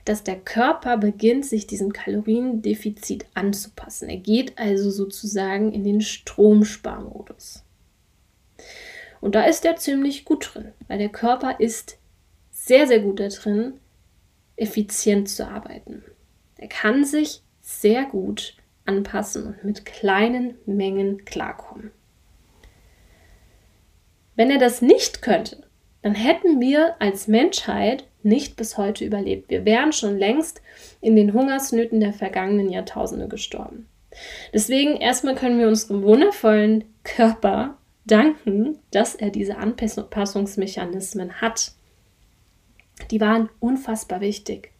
dass 0.04 0.22
der 0.22 0.36
Körper 0.36 0.98
beginnt, 0.98 1.44
sich 1.44 1.66
diesem 1.66 1.92
Kaloriendefizit 1.92 3.26
anzupassen. 3.34 4.08
Er 4.08 4.18
geht 4.18 4.56
also 4.56 4.92
sozusagen 4.92 5.72
in 5.72 5.82
den 5.82 6.00
Stromsparmodus. 6.00 7.64
Und 9.20 9.34
da 9.34 9.42
ist 9.42 9.64
er 9.64 9.74
ziemlich 9.74 10.24
gut 10.24 10.54
drin, 10.54 10.72
weil 10.86 10.98
der 10.98 11.08
Körper 11.08 11.58
ist 11.58 11.98
sehr, 12.52 12.86
sehr 12.86 13.00
gut 13.00 13.18
da 13.18 13.26
drin, 13.26 13.80
effizient 14.54 15.28
zu 15.28 15.48
arbeiten. 15.48 16.04
Er 16.56 16.68
kann 16.68 17.04
sich 17.04 17.42
sehr 17.60 18.04
gut 18.04 18.55
anpassen 18.86 19.46
und 19.46 19.64
mit 19.64 19.84
kleinen 19.84 20.54
Mengen 20.66 21.24
klarkommen. 21.24 21.90
Wenn 24.36 24.50
er 24.50 24.58
das 24.58 24.82
nicht 24.82 25.22
könnte, 25.22 25.64
dann 26.02 26.14
hätten 26.14 26.60
wir 26.60 26.94
als 27.00 27.26
Menschheit 27.26 28.04
nicht 28.22 28.56
bis 28.56 28.76
heute 28.76 29.04
überlebt. 29.04 29.50
Wir 29.50 29.64
wären 29.64 29.92
schon 29.92 30.18
längst 30.18 30.60
in 31.00 31.16
den 31.16 31.32
Hungersnöten 31.32 32.00
der 32.00 32.12
vergangenen 32.12 32.70
Jahrtausende 32.70 33.28
gestorben. 33.28 33.88
Deswegen 34.52 34.96
erstmal 34.96 35.34
können 35.34 35.58
wir 35.58 35.68
unserem 35.68 36.02
wundervollen 36.02 36.84
Körper 37.02 37.78
danken, 38.04 38.78
dass 38.90 39.14
er 39.14 39.30
diese 39.30 39.56
Anpassungsmechanismen 39.56 41.40
hat. 41.40 41.72
Die 43.10 43.20
waren 43.20 43.48
unfassbar 43.60 44.20
wichtig, 44.20 44.72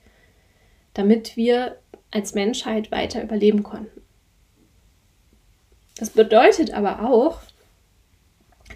damit 0.95 1.37
wir 1.37 1.77
als 2.11 2.35
Menschheit 2.35 2.91
weiter 2.91 3.23
überleben 3.23 3.63
konnten. 3.63 4.03
Das 5.99 6.11
bedeutet 6.11 6.73
aber 6.73 7.09
auch, 7.09 7.41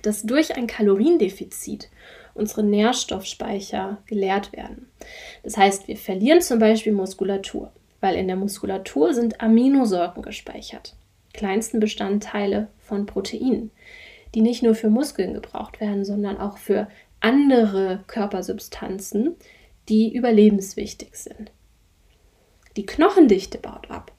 dass 0.03 0.23
durch 0.23 0.57
ein 0.57 0.67
Kaloriendefizit 0.67 1.91
unsere 2.35 2.63
Nährstoffspeicher 2.63 3.99
geleert 4.07 4.53
werden. 4.53 4.89
Das 5.43 5.57
heißt, 5.57 5.89
wir 5.89 5.97
verlieren 5.97 6.41
zum 6.41 6.59
Beispiel 6.59 6.93
Muskulatur, 6.93 7.73
weil 8.01 8.17
in 8.17 8.29
der 8.29 8.37
Muskulatur 8.37 9.13
sind 9.13 9.41
Aminosäuren 9.41 10.23
gespeichert, 10.23 10.95
kleinsten 11.35 11.81
Bestandteile 11.81 12.69
von 12.79 13.07
Proteinen, 13.07 13.71
die 14.35 14.41
nicht 14.41 14.63
nur 14.63 14.75
für 14.75 14.91
Muskeln 14.91 15.35
gebraucht 15.35 15.81
werden, 15.81 16.05
sondern 16.05 16.39
auch 16.39 16.57
für 16.57 16.89
andere 17.21 18.05
Körpersubstanzen, 18.07 19.37
die 19.89 20.15
überlebenswichtig 20.15 21.11
sind. 21.15 21.51
Die 22.77 22.87
Knochendichte 22.87 23.59
baut 23.59 23.91
ab, 23.91 24.13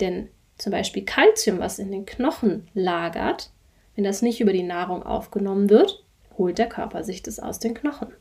denn 0.00 0.28
zum 0.56 0.72
Beispiel 0.72 1.04
Kalzium, 1.04 1.58
was 1.58 1.78
in 1.78 1.90
den 1.90 2.06
Knochen 2.06 2.68
lagert, 2.74 3.50
wenn 3.94 4.04
das 4.04 4.22
nicht 4.22 4.40
über 4.40 4.52
die 4.52 4.62
Nahrung 4.62 5.02
aufgenommen 5.02 5.70
wird, 5.70 6.04
holt 6.36 6.58
der 6.58 6.68
Körper 6.68 7.02
sich 7.04 7.22
das 7.22 7.40
aus 7.40 7.58
den 7.58 7.74
Knochen. 7.74 8.12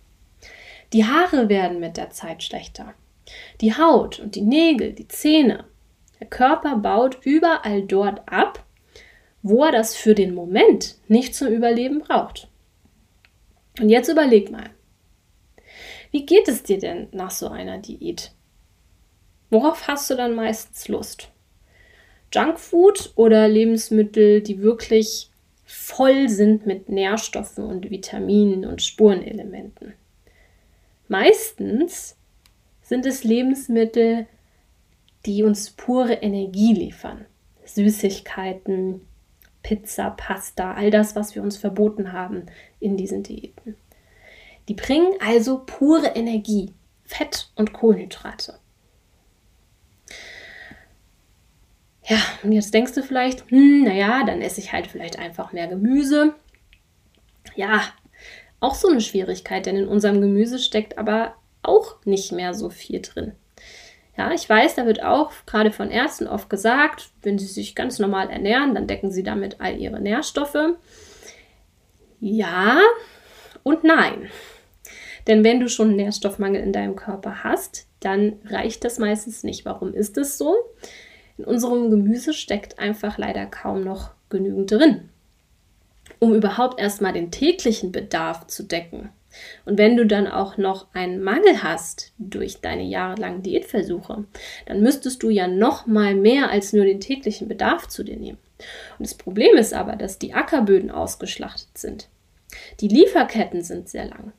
Die 0.93 1.05
Haare 1.05 1.49
werden 1.49 1.79
mit 1.79 1.97
der 1.97 2.09
Zeit 2.09 2.43
schlechter. 2.43 2.93
Die 3.61 3.75
Haut 3.75 4.19
und 4.19 4.35
die 4.35 4.41
Nägel, 4.41 4.93
die 4.93 5.07
Zähne. 5.07 5.65
Der 6.19 6.27
Körper 6.27 6.77
baut 6.77 7.19
überall 7.23 7.83
dort 7.83 8.21
ab, 8.31 8.63
wo 9.43 9.63
er 9.65 9.71
das 9.71 9.95
für 9.95 10.15
den 10.15 10.33
Moment 10.33 10.95
nicht 11.07 11.35
zum 11.35 11.49
Überleben 11.49 11.99
braucht. 11.99 12.47
Und 13.79 13.89
jetzt 13.89 14.09
überleg 14.09 14.51
mal, 14.51 14.69
wie 16.11 16.25
geht 16.25 16.47
es 16.47 16.63
dir 16.63 16.79
denn 16.79 17.07
nach 17.11 17.31
so 17.31 17.49
einer 17.49 17.77
Diät? 17.77 18.31
Worauf 19.49 19.87
hast 19.87 20.09
du 20.09 20.15
dann 20.15 20.35
meistens 20.35 20.87
Lust? 20.87 21.29
Junkfood 22.33 23.13
oder 23.15 23.47
Lebensmittel, 23.47 24.41
die 24.41 24.61
wirklich 24.61 25.29
voll 25.65 26.27
sind 26.29 26.65
mit 26.65 26.89
Nährstoffen 26.89 27.63
und 27.63 27.89
Vitaminen 27.89 28.65
und 28.65 28.81
Spurenelementen? 28.81 29.93
Meistens 31.07 32.17
sind 32.81 33.05
es 33.05 33.23
Lebensmittel, 33.23 34.27
die 35.25 35.43
uns 35.43 35.71
pure 35.71 36.13
Energie 36.13 36.73
liefern. 36.73 37.25
Süßigkeiten, 37.65 39.01
Pizza, 39.63 40.11
Pasta, 40.11 40.73
all 40.73 40.91
das, 40.91 41.15
was 41.15 41.35
wir 41.35 41.43
uns 41.43 41.57
verboten 41.57 42.13
haben 42.13 42.45
in 42.79 42.95
diesen 42.95 43.23
Diäten. 43.23 43.75
Die 44.67 44.73
bringen 44.73 45.13
also 45.19 45.63
pure 45.65 46.07
Energie, 46.15 46.73
Fett 47.05 47.49
und 47.55 47.73
Kohlenhydrate. 47.73 48.59
Ja, 52.07 52.17
und 52.41 52.53
jetzt 52.53 52.73
denkst 52.73 52.93
du 52.93 53.03
vielleicht, 53.03 53.49
hm, 53.51 53.83
naja, 53.83 54.23
dann 54.25 54.41
esse 54.41 54.61
ich 54.61 54.71
halt 54.71 54.87
vielleicht 54.87 55.19
einfach 55.19 55.51
mehr 55.51 55.67
Gemüse. 55.67 56.35
Ja, 57.55 57.81
auch 58.59 58.75
so 58.75 58.87
eine 58.87 59.01
Schwierigkeit, 59.01 59.65
denn 59.65 59.75
in 59.75 59.87
unserem 59.87 60.21
Gemüse 60.21 60.57
steckt 60.57 60.97
aber 60.97 61.35
auch 61.63 61.97
nicht 62.05 62.31
mehr 62.31 62.53
so 62.53 62.69
viel 62.69 63.01
drin. 63.01 63.33
Ja, 64.17 64.31
ich 64.31 64.49
weiß, 64.49 64.75
da 64.75 64.85
wird 64.85 65.03
auch 65.03 65.31
gerade 65.45 65.71
von 65.71 65.91
Ärzten 65.91 66.27
oft 66.27 66.49
gesagt, 66.49 67.09
wenn 67.21 67.37
sie 67.37 67.45
sich 67.45 67.75
ganz 67.75 67.99
normal 67.99 68.29
ernähren, 68.29 68.73
dann 68.73 68.87
decken 68.87 69.11
sie 69.11 69.21
damit 69.21 69.59
all 69.59 69.77
ihre 69.77 69.99
Nährstoffe. 69.99 70.57
Ja 72.19 72.79
und 73.63 73.83
nein. 73.83 74.29
Denn 75.27 75.43
wenn 75.43 75.59
du 75.59 75.67
schon 75.67 75.89
einen 75.89 75.97
Nährstoffmangel 75.97 76.61
in 76.63 76.71
deinem 76.71 76.95
Körper 76.95 77.43
hast, 77.43 77.85
dann 77.99 78.39
reicht 78.45 78.85
das 78.85 78.97
meistens 78.97 79.43
nicht. 79.43 79.65
Warum 79.65 79.93
ist 79.93 80.17
es 80.17 80.37
so? 80.37 80.55
In 81.37 81.45
unserem 81.45 81.89
Gemüse 81.89 82.33
steckt 82.33 82.79
einfach 82.79 83.17
leider 83.17 83.45
kaum 83.45 83.83
noch 83.83 84.11
genügend 84.29 84.71
drin. 84.71 85.09
Um 86.19 86.33
überhaupt 86.33 86.79
erstmal 86.79 87.13
den 87.13 87.31
täglichen 87.31 87.91
Bedarf 87.91 88.47
zu 88.47 88.63
decken, 88.63 89.09
Und 89.65 89.77
wenn 89.77 89.97
du 89.97 90.05
dann 90.05 90.27
auch 90.27 90.57
noch 90.57 90.87
einen 90.93 91.21
Mangel 91.21 91.63
hast 91.63 92.13
durch 92.17 92.61
deine 92.61 92.83
jahrelangen 92.83 93.43
Diätversuche, 93.43 94.25
dann 94.65 94.81
müsstest 94.81 95.23
du 95.23 95.29
ja 95.29 95.47
noch 95.47 95.85
mal 95.85 96.15
mehr 96.15 96.49
als 96.49 96.73
nur 96.73 96.85
den 96.85 96.99
täglichen 96.99 97.47
Bedarf 97.47 97.87
zu 97.87 98.03
dir 98.03 98.17
nehmen. 98.17 98.39
Und 98.97 99.05
das 99.05 99.15
Problem 99.15 99.55
ist 99.55 99.73
aber, 99.73 99.95
dass 99.95 100.19
die 100.19 100.33
Ackerböden 100.33 100.89
ausgeschlachtet 100.89 101.77
sind. 101.77 102.07
Die 102.79 102.87
Lieferketten 102.87 103.61
sind 103.61 103.89
sehr 103.89 104.05
lang. 104.05 104.31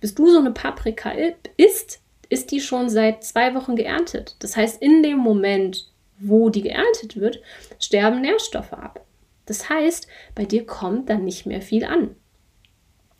Bis 0.00 0.14
du 0.14 0.30
so 0.30 0.38
eine 0.38 0.52
Paprika 0.52 1.12
isst, 1.56 2.00
ist 2.28 2.50
die 2.50 2.60
schon 2.60 2.88
seit 2.88 3.22
zwei 3.24 3.54
Wochen 3.54 3.76
geerntet. 3.76 4.36
Das 4.38 4.56
heißt, 4.56 4.80
in 4.80 5.02
dem 5.02 5.18
Moment, 5.18 5.90
wo 6.18 6.50
die 6.50 6.62
geerntet 6.62 7.18
wird, 7.18 7.40
sterben 7.78 8.20
Nährstoffe 8.20 8.72
ab. 8.72 9.04
Das 9.46 9.68
heißt, 9.68 10.08
bei 10.34 10.44
dir 10.44 10.66
kommt 10.66 11.08
dann 11.08 11.24
nicht 11.24 11.46
mehr 11.46 11.62
viel 11.62 11.84
an. 11.84 12.16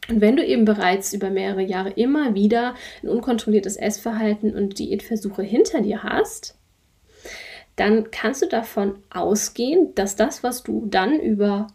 Und 0.08 0.20
wenn 0.20 0.36
du 0.36 0.44
eben 0.44 0.64
bereits 0.64 1.12
über 1.12 1.30
mehrere 1.30 1.62
Jahre 1.62 1.90
immer 1.90 2.34
wieder 2.34 2.74
ein 3.02 3.08
unkontrolliertes 3.08 3.76
Essverhalten 3.76 4.54
und 4.54 4.78
Diätversuche 4.78 5.42
hinter 5.42 5.80
dir 5.80 6.02
hast, 6.02 6.56
dann 7.74 8.10
kannst 8.10 8.42
du 8.42 8.46
davon 8.46 8.98
ausgehen, 9.10 9.94
dass 9.94 10.16
das, 10.16 10.42
was 10.42 10.62
du 10.62 10.86
dann 10.86 11.20
über 11.20 11.66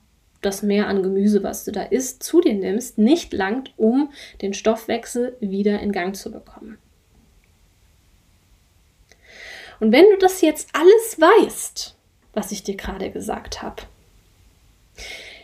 das 0.41 0.63
Mehr 0.63 0.87
an 0.87 1.03
Gemüse, 1.03 1.43
was 1.43 1.65
du 1.65 1.71
da 1.71 1.83
isst, 1.83 2.23
zu 2.23 2.41
dir 2.41 2.55
nimmst, 2.55 2.97
nicht 2.97 3.31
langt, 3.33 3.73
um 3.77 4.11
den 4.41 4.53
Stoffwechsel 4.53 5.37
wieder 5.39 5.79
in 5.79 5.91
Gang 5.91 6.15
zu 6.15 6.31
bekommen. 6.31 6.79
Und 9.81 9.91
wenn 9.91 10.05
du 10.11 10.17
das 10.17 10.41
jetzt 10.41 10.69
alles 10.73 11.19
weißt, 11.19 11.97
was 12.33 12.51
ich 12.51 12.63
dir 12.63 12.77
gerade 12.77 13.09
gesagt 13.09 13.63
habe, 13.63 13.81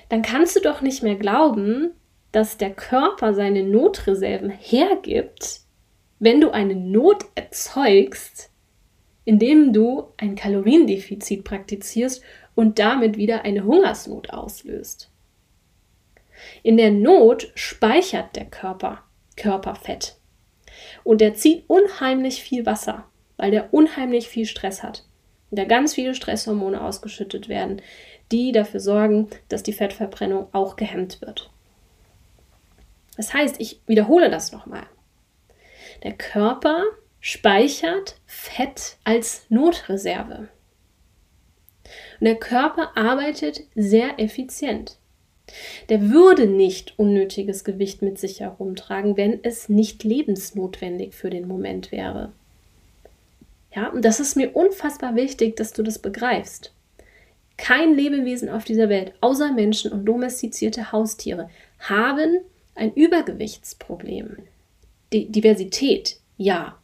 dann 0.10 0.22
kannst 0.22 0.56
du 0.56 0.60
doch 0.60 0.82
nicht 0.82 1.01
mehr 1.01 1.15
glauben, 1.15 1.96
dass 2.32 2.58
der 2.58 2.70
Körper 2.70 3.34
seine 3.34 3.63
Notreserven 3.63 4.51
hergibt, 4.51 5.62
wenn 6.20 6.39
du 6.39 6.51
eine 6.51 6.75
Not 6.75 7.25
erzeugst, 7.34 8.51
indem 9.25 9.74
du 9.74 10.06
ein 10.17 10.36
Kaloriendefizit 10.36 11.44
praktizierst 11.44 12.22
und 12.53 12.77
damit 12.77 13.17
wieder 13.17 13.44
eine 13.44 13.63
Hungersnot 13.63 14.29
auslöst. 14.29 15.10
In 16.62 16.77
der 16.77 16.91
Not 16.91 17.51
speichert 17.56 18.36
der 18.36 18.46
Körper 18.46 19.03
Körperfett 19.36 20.15
und 21.03 21.24
er 21.24 21.34
zieht 21.34 21.63
unheimlich 21.67 22.44
viel 22.44 22.67
Wasser, 22.67 23.06
weil 23.38 23.51
der 23.51 23.74
unheimlich 23.74 24.27
viel 24.27 24.46
Stress 24.46 24.84
hat 24.84 25.06
und 25.50 25.60
da 25.60 25.65
ganz 25.65 25.94
viele 25.94 26.13
Stresshormone 26.13 26.82
ausgeschüttet 26.82 27.48
werden, 27.48 27.82
die 28.32 28.51
dafür 28.51 28.79
sorgen, 28.79 29.29
dass 29.50 29.63
die 29.63 29.74
Fettverbrennung 29.74 30.48
auch 30.51 30.75
gehemmt 30.75 31.22
wird. 31.22 31.50
Das 33.15 33.34
heißt, 33.34 33.60
ich 33.60 33.79
wiederhole 33.88 34.29
das 34.29 34.51
nochmal. 34.51 34.86
Der 36.03 36.13
Körper 36.13 36.84
speichert 37.20 38.20
Fett 38.25 38.98
als 39.03 39.46
Notreserve. 39.50 40.50
Und 42.20 42.25
der 42.25 42.36
Körper 42.36 42.96
arbeitet 42.96 43.62
sehr 43.75 44.20
effizient. 44.20 44.98
Der 45.88 46.10
würde 46.10 46.46
nicht 46.46 47.00
unnötiges 47.00 47.63
Gewicht 47.63 48.01
mit 48.01 48.20
sich 48.20 48.41
herumtragen, 48.41 49.15
wenn 49.15 49.44
es 49.44 49.70
nicht 49.70 50.03
lebensnotwendig 50.03 51.15
für 51.15 51.29
den 51.29 51.48
Moment 51.48 51.91
wäre. 51.91 52.34
Ja, 53.77 53.89
und 53.89 54.03
das 54.03 54.19
ist 54.19 54.36
mir 54.36 54.55
unfassbar 54.55 55.15
wichtig, 55.15 55.55
dass 55.55 55.72
du 55.72 55.84
das 55.84 56.00
begreifst. 56.00 56.74
Kein 57.57 57.93
Lebewesen 57.93 58.50
auf 58.50 58.63
dieser 58.63 58.89
Welt, 58.89 59.13
außer 59.22 59.51
Menschen 59.51 59.91
und 59.91 60.03
domestizierte 60.03 60.91
Haustiere, 60.91 61.48
haben 61.77 62.39
ein 62.74 62.91
Übergewichtsproblem. 62.96 64.38
Die 65.13 65.31
Diversität, 65.31 66.19
ja. 66.38 66.79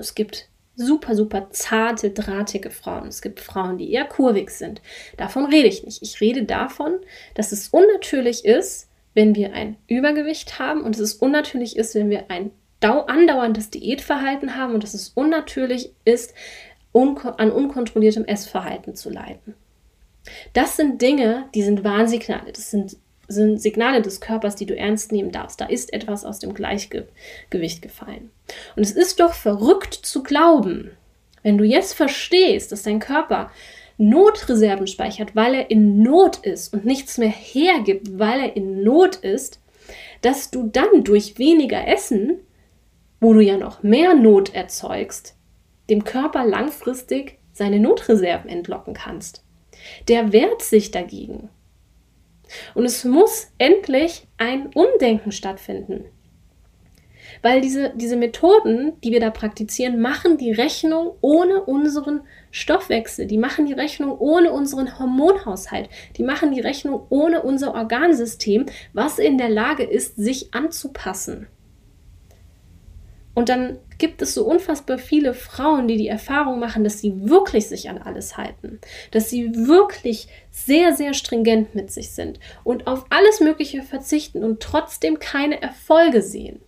Es 0.00 0.14
gibt 0.14 0.48
super, 0.76 1.14
super 1.14 1.48
zarte, 1.50 2.08
drahtige 2.08 2.70
Frauen. 2.70 3.08
Es 3.08 3.20
gibt 3.20 3.38
Frauen, 3.40 3.76
die 3.76 3.92
eher 3.92 4.06
kurvig 4.06 4.48
sind. 4.48 4.80
Davon 5.18 5.44
rede 5.44 5.68
ich 5.68 5.84
nicht. 5.84 6.00
Ich 6.00 6.22
rede 6.22 6.44
davon, 6.44 7.00
dass 7.34 7.52
es 7.52 7.68
unnatürlich 7.68 8.46
ist, 8.46 8.88
wenn 9.12 9.34
wir 9.34 9.52
ein 9.52 9.76
Übergewicht 9.88 10.58
haben 10.58 10.84
und 10.84 10.98
es 10.98 11.12
unnatürlich 11.12 11.76
ist, 11.76 11.94
wenn 11.94 12.08
wir 12.08 12.30
ein 12.30 12.50
andauerndes 12.84 13.70
Diätverhalten 13.70 14.56
haben 14.56 14.74
und 14.74 14.82
dass 14.82 14.94
es 14.94 15.10
unnatürlich 15.10 15.92
ist, 16.04 16.34
an 16.92 17.50
unkontrolliertem 17.50 18.24
Essverhalten 18.24 18.94
zu 18.94 19.10
leiden. 19.10 19.54
Das 20.52 20.76
sind 20.76 21.02
Dinge, 21.02 21.48
die 21.54 21.62
sind 21.62 21.82
Warnsignale. 21.82 22.52
Das 22.52 22.70
sind 22.70 22.96
sind 23.26 23.60
Signale 23.60 24.02
des 24.02 24.20
Körpers, 24.20 24.54
die 24.54 24.66
du 24.66 24.76
ernst 24.76 25.12
nehmen 25.12 25.32
darfst. 25.32 25.60
Da 25.60 25.66
ist 25.66 25.92
etwas 25.92 26.24
aus 26.24 26.38
dem 26.40 26.54
Gleichgewicht 26.54 27.80
gefallen. 27.80 28.30
Und 28.76 28.82
es 28.82 28.90
ist 28.90 29.20
doch 29.20 29.32
verrückt 29.32 29.94
zu 29.94 30.22
glauben, 30.22 30.90
wenn 31.42 31.58
du 31.58 31.64
jetzt 31.64 31.94
verstehst, 31.94 32.72
dass 32.72 32.82
dein 32.82 32.98
Körper 32.98 33.50
Notreserven 33.96 34.86
speichert, 34.86 35.36
weil 35.36 35.54
er 35.54 35.70
in 35.70 36.02
Not 36.02 36.38
ist 36.38 36.74
und 36.74 36.84
nichts 36.84 37.16
mehr 37.16 37.30
hergibt, 37.30 38.18
weil 38.18 38.40
er 38.40 38.56
in 38.56 38.82
Not 38.82 39.16
ist, 39.16 39.60
dass 40.20 40.50
du 40.50 40.68
dann 40.68 41.04
durch 41.04 41.38
weniger 41.38 41.86
Essen, 41.86 42.40
wo 43.24 43.32
du 43.32 43.40
ja 43.40 43.56
noch 43.56 43.82
mehr 43.82 44.14
Not 44.14 44.54
erzeugst, 44.54 45.34
dem 45.88 46.04
Körper 46.04 46.44
langfristig 46.44 47.38
seine 47.54 47.80
Notreserven 47.80 48.50
entlocken 48.50 48.92
kannst. 48.92 49.42
Der 50.08 50.34
wehrt 50.34 50.60
sich 50.60 50.90
dagegen. 50.90 51.48
Und 52.74 52.84
es 52.84 53.02
muss 53.02 53.50
endlich 53.56 54.26
ein 54.36 54.66
Umdenken 54.74 55.32
stattfinden. 55.32 56.04
Weil 57.40 57.62
diese, 57.62 57.94
diese 57.96 58.16
Methoden, 58.16 58.92
die 59.02 59.10
wir 59.10 59.20
da 59.20 59.30
praktizieren, 59.30 60.02
machen 60.02 60.36
die 60.36 60.52
Rechnung 60.52 61.12
ohne 61.22 61.62
unseren 61.62 62.20
Stoffwechsel, 62.50 63.26
die 63.26 63.38
machen 63.38 63.64
die 63.64 63.72
Rechnung 63.72 64.18
ohne 64.18 64.52
unseren 64.52 64.98
Hormonhaushalt, 64.98 65.88
die 66.18 66.24
machen 66.24 66.52
die 66.52 66.60
Rechnung 66.60 67.06
ohne 67.08 67.40
unser 67.40 67.74
Organsystem, 67.74 68.66
was 68.92 69.18
in 69.18 69.38
der 69.38 69.48
Lage 69.48 69.82
ist, 69.82 70.16
sich 70.16 70.52
anzupassen. 70.52 71.46
Und 73.34 73.48
dann 73.48 73.78
gibt 73.98 74.22
es 74.22 74.34
so 74.34 74.44
unfassbar 74.44 74.98
viele 74.98 75.34
Frauen, 75.34 75.88
die 75.88 75.96
die 75.96 76.08
Erfahrung 76.08 76.60
machen, 76.60 76.84
dass 76.84 77.00
sie 77.00 77.12
wirklich 77.28 77.68
sich 77.68 77.88
an 77.90 77.98
alles 77.98 78.36
halten, 78.36 78.80
dass 79.10 79.28
sie 79.28 79.54
wirklich 79.54 80.28
sehr, 80.50 80.94
sehr 80.94 81.14
stringent 81.14 81.74
mit 81.74 81.90
sich 81.90 82.10
sind 82.10 82.38
und 82.62 82.86
auf 82.86 83.06
alles 83.10 83.40
Mögliche 83.40 83.82
verzichten 83.82 84.44
und 84.44 84.60
trotzdem 84.60 85.18
keine 85.18 85.60
Erfolge 85.60 86.22
sehen. 86.22 86.60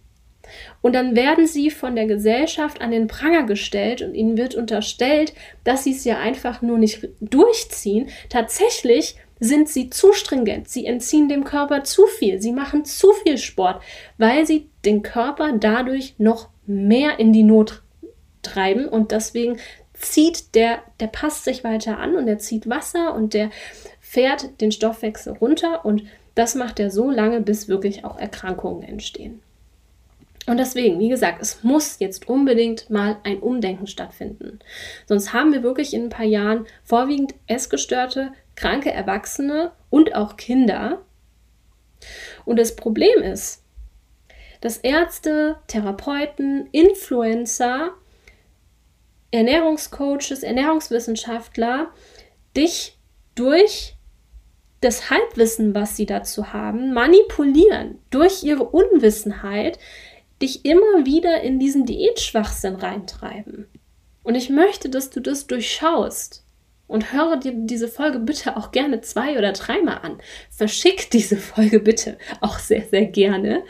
Und 0.81 0.94
dann 0.94 1.16
werden 1.16 1.46
sie 1.46 1.70
von 1.70 1.96
der 1.96 2.07
Gesellschaft 2.07 2.81
an 2.81 2.92
den 2.92 3.09
Pranger 3.09 3.44
gestellt 3.44 4.02
und 4.02 4.14
ihnen 4.14 4.37
wird 4.37 4.55
unterstellt, 4.55 5.35
dass 5.64 5.85
sie 5.85 5.92
es 5.92 6.05
ja 6.05 6.18
einfach 6.18 6.62
nur 6.62 6.79
nicht 6.79 7.09
durchziehen. 7.20 8.09
Tatsächlich 8.29 9.16
sind 9.40 9.68
sie 9.68 9.90
zu 9.90 10.12
stringent, 10.12 10.68
sie 10.68 10.87
entziehen 10.87 11.29
dem 11.29 11.44
Körper 11.44 11.85
zu 11.85 12.07
viel, 12.07 12.40
sie 12.40 12.52
machen 12.52 12.85
zu 12.85 13.12
viel 13.12 13.37
Sport, 13.38 13.83
weil 14.18 14.46
sie 14.46 14.70
den 14.85 15.02
Körper 15.02 15.52
dadurch 15.52 16.14
noch 16.18 16.48
mehr 16.66 17.18
in 17.18 17.33
die 17.33 17.42
Not 17.42 17.83
treiben 18.42 18.88
und 18.88 19.12
deswegen 19.12 19.59
zieht 19.94 20.55
der, 20.55 20.79
der 21.00 21.07
passt 21.07 21.44
sich 21.44 21.64
weiter 21.64 21.98
an 21.98 22.16
und 22.16 22.29
er 22.29 22.38
zieht 22.38 22.68
Wasser 22.68 23.14
und 23.14 23.35
der 23.35 23.50
fährt 24.00 24.61
den 24.61 24.72
Stoffwechsel 24.72 25.33
runter 25.35 25.85
und 25.85 26.05
das 26.35 26.55
macht 26.55 26.79
er 26.79 26.90
so 26.90 27.11
lange, 27.11 27.40
bis 27.40 27.66
wirklich 27.66 28.05
auch 28.05 28.18
Erkrankungen 28.18 28.83
entstehen. 28.83 29.40
Und 30.46 30.59
deswegen, 30.59 31.00
wie 31.00 31.09
gesagt, 31.09 31.42
es 31.42 31.64
muss 31.64 31.98
jetzt 31.98 32.29
unbedingt 32.29 32.88
mal 32.88 33.16
ein 33.24 33.40
Umdenken 33.40 33.88
stattfinden. 33.88 34.61
Sonst 35.07 35.33
haben 35.33 35.52
wir 35.52 35.64
wirklich 35.64 35.92
in 35.92 36.05
ein 36.05 36.09
paar 36.09 36.26
Jahren 36.26 36.66
vorwiegend 36.85 37.35
essgestörte, 37.48 38.31
kranke 38.55 38.92
Erwachsene 38.92 39.72
und 39.90 40.14
auch 40.14 40.37
Kinder. 40.37 41.02
Und 42.44 42.61
das 42.61 42.76
Problem 42.76 43.22
ist, 43.22 43.64
dass 44.66 44.79
Ärzte, 44.79 45.59
Therapeuten, 45.68 46.68
Influencer, 46.72 47.92
Ernährungscoaches, 49.31 50.42
Ernährungswissenschaftler 50.42 51.92
dich 52.57 52.98
durch 53.37 53.94
das 54.81 55.09
Halbwissen, 55.09 55.72
was 55.76 55.96
sie 55.96 56.05
dazu 56.05 56.52
haben, 56.52 56.92
manipulieren, 56.92 58.00
durch 58.11 58.42
ihre 58.42 58.64
Unwissenheit, 58.64 59.79
dich 60.42 60.64
immer 60.64 61.07
wieder 61.07 61.42
in 61.42 61.61
diesen 61.61 61.87
Diätschwachsinn 61.87 62.74
reintreiben. 62.74 63.68
Und 64.24 64.35
ich 64.35 64.50
möchte, 64.50 64.88
dass 64.88 65.11
du 65.11 65.20
das 65.20 65.46
durchschaust. 65.46 66.44
Und 66.88 67.12
höre 67.12 67.37
dir 67.37 67.53
diese 67.53 67.88
Folge 67.88 68.20
bitte 68.20 68.57
auch 68.57 68.70
gerne 68.70 69.01
zwei 69.01 69.37
oder 69.38 69.53
dreimal 69.53 69.99
an. 70.03 70.18
Verschick 70.51 71.11
diese 71.11 71.37
Folge 71.37 71.81
bitte 71.81 72.16
auch 72.40 72.59
sehr, 72.61 72.83
sehr 72.83 73.07
gerne. 73.07 73.64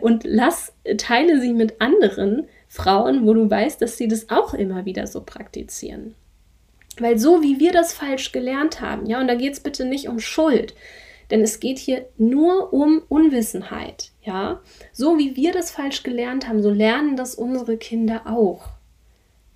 Und 0.00 0.22
lass, 0.24 0.72
teile 0.96 1.40
sie 1.40 1.52
mit 1.52 1.80
anderen 1.80 2.46
Frauen, 2.68 3.26
wo 3.26 3.34
du 3.34 3.50
weißt, 3.50 3.82
dass 3.82 3.96
sie 3.96 4.06
das 4.06 4.30
auch 4.30 4.54
immer 4.54 4.84
wieder 4.84 5.08
so 5.08 5.22
praktizieren. 5.22 6.14
Weil 6.98 7.18
so 7.18 7.42
wie 7.42 7.58
wir 7.58 7.72
das 7.72 7.92
falsch 7.92 8.30
gelernt 8.30 8.80
haben, 8.80 9.06
ja, 9.06 9.20
und 9.20 9.26
da 9.26 9.34
geht 9.34 9.54
es 9.54 9.60
bitte 9.60 9.84
nicht 9.84 10.08
um 10.08 10.20
Schuld. 10.20 10.74
Denn 11.30 11.42
es 11.42 11.60
geht 11.60 11.78
hier 11.78 12.06
nur 12.16 12.72
um 12.72 13.02
Unwissenheit, 13.08 14.10
ja? 14.22 14.60
So 14.92 15.18
wie 15.18 15.36
wir 15.36 15.52
das 15.52 15.70
falsch 15.70 16.02
gelernt 16.02 16.48
haben, 16.48 16.62
so 16.62 16.70
lernen 16.70 17.16
das 17.16 17.34
unsere 17.34 17.76
Kinder 17.76 18.22
auch. 18.26 18.68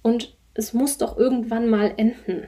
Und 0.03 0.37
es 0.55 0.73
muss 0.73 0.99
doch 0.99 1.17
irgendwann 1.19 1.69
mal 1.69 1.93
enden. 1.97 2.47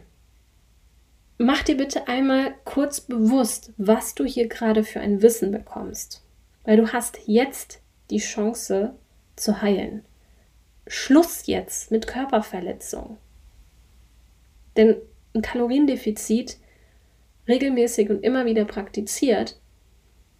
Mach 1.39 1.63
dir 1.63 1.77
bitte 1.77 2.09
einmal 2.09 2.55
kurz 2.65 3.01
bewusst, 3.01 3.73
was 3.77 4.15
du 4.15 4.25
hier 4.25 4.49
gerade 4.49 4.85
für 4.85 5.01
ein 5.01 5.21
Wissen 5.21 5.51
bekommst. 5.51 6.23
Weil 6.65 6.79
du 6.79 6.93
hast 6.93 7.19
jetzt 7.27 7.81
die 8.11 8.19
Chance 8.19 8.95
zu 9.37 9.61
heilen. 9.61 10.05
Schluss 10.87 11.47
jetzt 11.47 11.91
mit 11.91 12.07
Körperverletzung. 12.07 13.19
Denn 14.77 14.97
ein 15.35 15.43
Kaloriendefizit 15.43 16.59
regelmäßig 17.49 18.11
und 18.11 18.23
immer 18.23 18.47
wieder 18.47 18.65
praktiziert, 18.65 19.59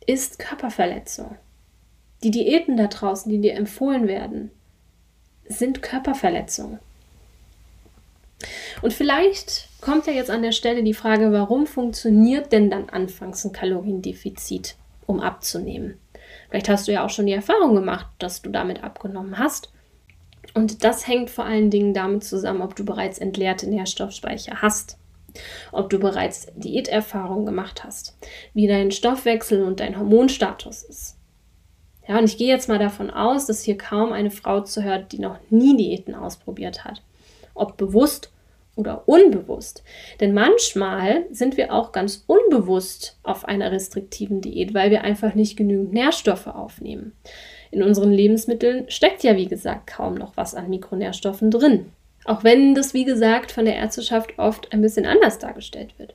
ist 0.07 0.39
Körperverletzung. 0.39 1.37
Die 2.23 2.31
Diäten 2.31 2.77
da 2.77 2.87
draußen, 2.87 3.31
die 3.31 3.41
dir 3.41 3.55
empfohlen 3.55 4.09
werden, 4.09 4.51
sind 5.47 5.83
Körperverletzungen. 5.83 6.79
Und 8.83 8.93
vielleicht 8.93 9.66
kommt 9.81 10.07
ja 10.07 10.13
jetzt 10.13 10.31
an 10.31 10.43
der 10.43 10.53
Stelle 10.53 10.83
die 10.83 10.95
Frage, 10.95 11.33
warum 11.33 11.67
funktioniert 11.67 12.53
denn 12.53 12.71
dann 12.71 12.89
anfangs 12.89 13.45
ein 13.45 13.53
Kaloriendefizit, 13.53 14.77
um 15.07 15.21
abzunehmen? 15.21 15.99
Vielleicht 16.49 16.69
hast 16.69 16.89
du 16.89 16.93
ja 16.93 17.05
auch 17.05 17.11
schon 17.11 17.27
die 17.27 17.33
Erfahrung 17.33 17.75
gemacht, 17.75 18.07
dass 18.19 18.43
du 18.43 18.51
damit 18.51 18.83
abgenommen 18.83 19.39
hast. 19.39 19.71
Und 20.55 20.85
das 20.85 21.07
hängt 21.07 21.31
vor 21.31 21.45
allen 21.45 21.71
Dingen 21.71 21.93
damit 21.93 22.25
zusammen, 22.25 22.63
ob 22.63 22.77
du 22.77 22.85
bereits 22.85 23.19
entleerte 23.19 23.69
Nährstoffspeicher 23.69 24.63
hast, 24.63 24.97
ob 25.73 25.91
du 25.91 25.99
bereits 25.99 26.47
Diäterfahrung 26.55 27.45
gemacht 27.45 27.85
hast, 27.85 28.17
wie 28.55 28.67
dein 28.67 28.91
Stoffwechsel 28.91 29.63
und 29.63 29.81
dein 29.81 29.99
Hormonstatus 29.99 30.83
ist. 30.83 31.17
Ja, 32.09 32.19
und 32.19 32.25
ich 32.25 32.39
gehe 32.39 32.49
jetzt 32.49 32.69
mal 32.69 32.79
davon 32.79 33.11
aus, 33.11 33.47
dass 33.47 33.63
hier 33.63 33.77
kaum 33.77 34.13
eine 34.13 34.31
Frau 34.31 34.61
zuhört, 34.61 35.11
die 35.13 35.19
noch 35.19 35.39
nie 35.51 35.77
Diäten 35.77 36.15
ausprobiert 36.15 36.85
hat. 36.85 37.03
Ob 37.55 37.77
bewusst 37.77 38.31
oder 38.77 39.09
unbewusst. 39.09 39.83
Denn 40.21 40.33
manchmal 40.33 41.25
sind 41.31 41.57
wir 41.57 41.73
auch 41.73 41.93
ganz 41.93 42.25
unbewusst 42.27 43.19
auf 43.23 43.47
einer 43.47 43.73
restriktiven 43.73 44.41
Diät, 44.41 44.75
weil 44.75 44.91
wir 44.91 45.03
einfach 45.03 45.35
nicht 45.35 45.57
genügend 45.57 45.93
Nährstoffe 45.93 46.47
aufnehmen. 46.47 47.13
In 47.71 47.83
unseren 47.83 48.13
Lebensmitteln 48.13 48.89
steckt 48.89 49.25
ja, 49.25 49.37
wie 49.37 49.49
gesagt, 49.49 49.89
kaum 49.89 50.15
noch 50.15 50.37
was 50.37 50.55
an 50.55 50.71
Mikronährstoffen 50.71 51.51
drin. 51.51 51.93
Auch 52.25 52.45
wenn 52.45 52.75
das, 52.75 52.95
wie 52.95 53.05
gesagt, 53.05 53.51
von 53.51 53.65
der 53.65 53.77
Ärzteschaft 53.77 54.39
oft 54.39 54.73
ein 54.73 54.83
bisschen 54.83 55.07
anders 55.07 55.39
dargestellt 55.39 55.99
wird. 55.99 56.15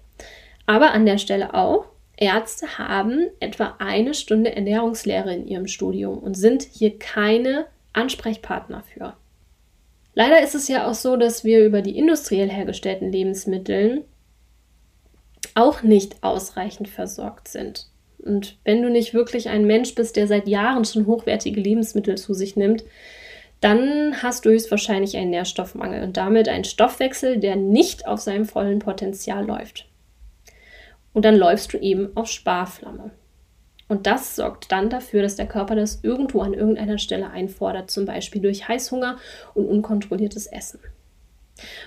Aber 0.66 0.92
an 0.92 1.06
der 1.06 1.18
Stelle 1.18 1.54
auch, 1.54 1.86
Ärzte 2.18 2.78
haben 2.78 3.30
etwa 3.40 3.76
eine 3.80 4.14
Stunde 4.14 4.56
Ernährungslehre 4.56 5.34
in 5.34 5.48
ihrem 5.48 5.68
Studium 5.68 6.20
und 6.20 6.36
sind 6.36 6.64
hier 6.64 7.00
keine 7.00 7.66
Ansprechpartner 7.94 8.84
für. 8.84 9.16
Leider 10.14 10.42
ist 10.42 10.56
es 10.56 10.68
ja 10.68 10.88
auch 10.88 10.94
so, 10.94 11.16
dass 11.16 11.44
wir 11.44 11.66
über 11.66 11.82
die 11.82 11.98
industriell 11.98 12.50
hergestellten 12.50 13.12
Lebensmittel 13.12 14.06
auch 15.56 15.84
nicht 15.84 16.24
ausreichend 16.24 16.88
versorgt 16.88 17.48
sind. 17.48 17.88
Und 18.20 18.58
wenn 18.64 18.82
du 18.82 18.90
nicht 18.90 19.14
wirklich 19.14 19.50
ein 19.50 19.66
Mensch 19.66 19.96
bist, 19.96 20.16
der 20.16 20.28
seit 20.28 20.48
Jahren 20.48 20.86
schon 20.86 21.08
hochwertige 21.08 21.60
Lebensmittel 21.60 22.18
zu 22.18 22.34
sich 22.34 22.56
nimmt, 22.56 22.84
dann 23.62 24.22
hast 24.22 24.46
du 24.46 24.50
höchstwahrscheinlich 24.50 25.16
einen 25.18 25.30
Nährstoffmangel 25.30 26.04
und 26.04 26.18
damit 26.18 26.50
einen 26.50 26.64
Stoffwechsel, 26.64 27.38
der 27.40 27.56
nicht 27.56 28.08
auf 28.08 28.20
seinem 28.20 28.46
vollen 28.46 28.80
Potenzial 28.80 29.46
läuft. 29.46 29.88
Und 31.14 31.26
dann 31.26 31.36
läufst 31.36 31.74
du 31.74 31.78
eben 31.78 32.16
auf 32.16 32.28
Sparflamme. 32.28 33.12
Und 33.92 34.08
das 34.08 34.38
sorgt 34.38 34.72
dann 34.72 34.90
dafür, 34.90 35.22
dass 35.22 35.36
der 35.36 35.50
Körper 35.50 35.76
das 35.76 36.00
irgendwo 36.02 36.40
an 36.40 36.54
irgendeiner 36.54 36.98
Stelle 36.98 37.30
einfordert, 37.30 37.92
zum 37.92 38.06
Beispiel 38.06 38.42
durch 38.42 38.70
Heißhunger 38.70 39.18
und 39.54 39.66
unkontrolliertes 39.66 40.48
Essen. 40.48 40.80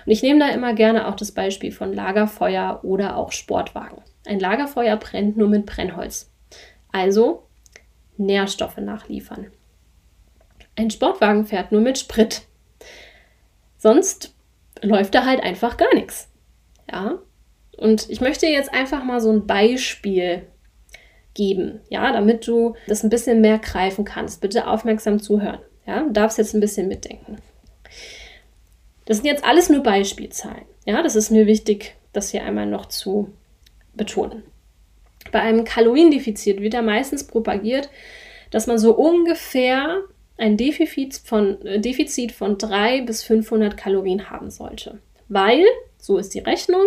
Und 0.05 0.11
ich 0.11 0.21
nehme 0.21 0.39
da 0.39 0.49
immer 0.49 0.75
gerne 0.75 1.07
auch 1.07 1.15
das 1.15 1.31
Beispiel 1.31 1.71
von 1.71 1.91
Lagerfeuer 1.93 2.81
oder 2.83 3.17
auch 3.17 3.31
Sportwagen. 3.31 4.03
Ein 4.23 4.39
Lagerfeuer 4.39 4.97
brennt 4.97 5.35
nur 5.35 5.49
mit 5.49 5.65
Brennholz. 5.65 6.31
Also 6.91 7.47
Nährstoffe 8.17 8.77
nachliefern. 8.77 9.47
Ein 10.75 10.91
Sportwagen 10.91 11.47
fährt 11.47 11.71
nur 11.71 11.81
mit 11.81 11.97
Sprit. 11.97 12.43
Sonst 13.79 14.35
läuft 14.83 15.15
da 15.15 15.25
halt 15.25 15.41
einfach 15.41 15.77
gar 15.77 15.91
nichts. 15.95 16.29
Ja? 16.87 17.17
Und 17.77 18.11
ich 18.11 18.21
möchte 18.21 18.45
jetzt 18.45 18.71
einfach 18.75 19.03
mal 19.03 19.19
so 19.19 19.31
ein 19.31 19.47
Beispiel 19.47 20.45
geben, 21.35 21.81
ja, 21.89 22.11
damit 22.11 22.47
du 22.47 22.73
das 22.87 23.03
ein 23.03 23.11
bisschen 23.11 23.41
mehr 23.41 23.59
greifen 23.59 24.05
kannst. 24.05 24.41
Bitte 24.41 24.67
aufmerksam 24.67 25.19
zuhören. 25.19 25.59
Ja, 25.85 26.01
du 26.01 26.11
darfst 26.11 26.39
jetzt 26.39 26.55
ein 26.55 26.61
bisschen 26.61 26.87
mitdenken. 26.87 27.37
Das 29.05 29.17
sind 29.17 29.27
jetzt 29.27 29.45
alles 29.45 29.69
nur 29.69 29.83
Beispielzahlen. 29.83 30.65
Ja, 30.85 31.03
das 31.03 31.15
ist 31.15 31.29
mir 31.29 31.45
wichtig, 31.45 31.95
das 32.11 32.31
hier 32.31 32.43
einmal 32.43 32.65
noch 32.65 32.87
zu 32.87 33.29
betonen. 33.93 34.43
Bei 35.31 35.41
einem 35.41 35.63
Kaloriendefizit 35.63 36.61
wird 36.61 36.73
ja 36.73 36.81
meistens 36.81 37.25
propagiert, 37.25 37.89
dass 38.49 38.67
man 38.67 38.79
so 38.79 38.95
ungefähr 38.95 40.01
ein 40.37 40.57
Defizit 40.57 41.15
von, 41.15 41.61
äh, 41.65 41.79
Defizit 41.79 42.31
von 42.31 42.57
300 42.57 43.05
bis 43.05 43.23
500 43.23 43.77
Kalorien 43.77 44.29
haben 44.29 44.49
sollte. 44.49 44.99
Weil, 45.27 45.63
so 45.97 46.17
ist 46.17 46.33
die 46.33 46.39
Rechnung, 46.39 46.85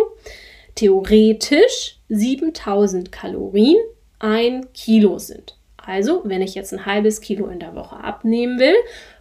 theoretisch 0.75 1.97
7000 2.09 3.11
Kalorien 3.11 3.77
ein 4.19 4.71
Kilo 4.73 5.17
sind. 5.17 5.57
Also, 5.77 6.21
wenn 6.25 6.41
ich 6.41 6.55
jetzt 6.55 6.73
ein 6.73 6.85
halbes 6.85 7.21
Kilo 7.21 7.47
in 7.47 7.59
der 7.59 7.75
Woche 7.75 7.97
abnehmen 7.97 8.59
will, 8.59 8.75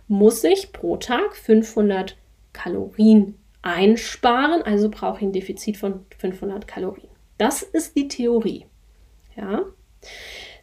muss 0.08 0.42
ich 0.44 0.72
pro 0.72 0.96
Tag 0.96 1.36
500 1.36 2.16
Kalorien 2.52 3.36
einsparen, 3.62 4.62
also 4.62 4.88
brauche 4.90 5.18
ich 5.18 5.22
ein 5.22 5.32
Defizit 5.32 5.76
von 5.76 6.06
500 6.18 6.66
Kalorien. 6.66 7.10
Das 7.36 7.62
ist 7.62 7.96
die 7.96 8.08
Theorie. 8.08 8.66
Ja? 9.36 9.62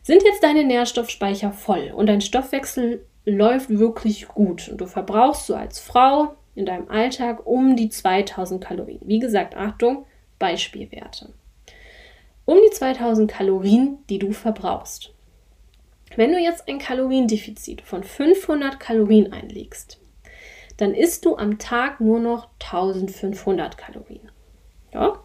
Sind 0.02 0.24
jetzt 0.24 0.44
deine 0.44 0.64
Nährstoffspeicher 0.64 1.52
voll 1.52 1.92
und 1.96 2.08
dein 2.08 2.22
Stoffwechsel 2.22 3.06
läuft 3.26 3.70
wirklich 3.70 4.28
gut 4.28 4.70
und 4.70 4.80
du 4.80 4.86
verbrauchst 4.86 5.48
so 5.48 5.56
als 5.56 5.80
Frau 5.80 6.36
in 6.54 6.66
deinem 6.66 6.90
Alltag 6.90 7.46
um 7.46 7.76
die 7.76 7.90
2000 7.90 8.64
Kalorien. 8.64 9.02
Wie 9.06 9.20
gesagt, 9.20 9.56
Achtung, 9.56 10.06
Beispielwerte 10.38 11.34
um 12.46 12.58
die 12.66 12.74
2000 12.74 13.30
Kalorien, 13.30 13.98
die 14.10 14.20
du 14.20 14.32
verbrauchst. 14.32 15.12
Wenn 16.16 16.32
du 16.32 16.40
jetzt 16.40 16.68
ein 16.70 16.80
Kaloriendefizit 16.80 17.82
von 17.82 18.04
500 18.04 18.80
Kalorien 18.80 19.34
einlegst, 19.34 20.00
dann 20.78 20.94
isst 20.94 21.26
du 21.26 21.36
am 21.38 21.58
Tag 21.58 22.00
nur 22.00 22.20
noch 22.20 22.50
1500 22.60 23.78
Kalorien. 23.78 24.30
Ja, 24.94 25.20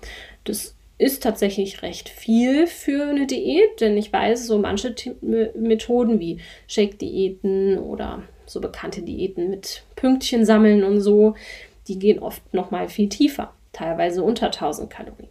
das 0.44 0.74
ist 0.98 1.22
tatsächlich 1.22 1.82
recht 1.82 2.08
viel 2.08 2.66
für 2.66 3.08
eine 3.08 3.26
Diät, 3.26 3.80
denn 3.80 3.96
ich 3.96 4.12
weiß, 4.12 4.46
so 4.46 4.58
manche 4.58 4.94
Methoden 5.22 6.20
wie 6.20 6.40
Shake-Diäten 6.66 7.78
oder 7.78 8.22
so 8.46 8.60
bekannte 8.60 9.02
Diäten 9.02 9.48
mit 9.48 9.84
Pünktchen 9.96 10.44
sammeln 10.44 10.84
und 10.84 11.00
so, 11.00 11.34
die 11.88 11.98
gehen 11.98 12.18
oft 12.18 12.52
noch 12.52 12.70
mal 12.70 12.88
viel 12.88 13.08
tiefer, 13.08 13.54
teilweise 13.72 14.22
unter 14.22 14.46
1000 14.46 14.90
Kalorien. 14.90 15.30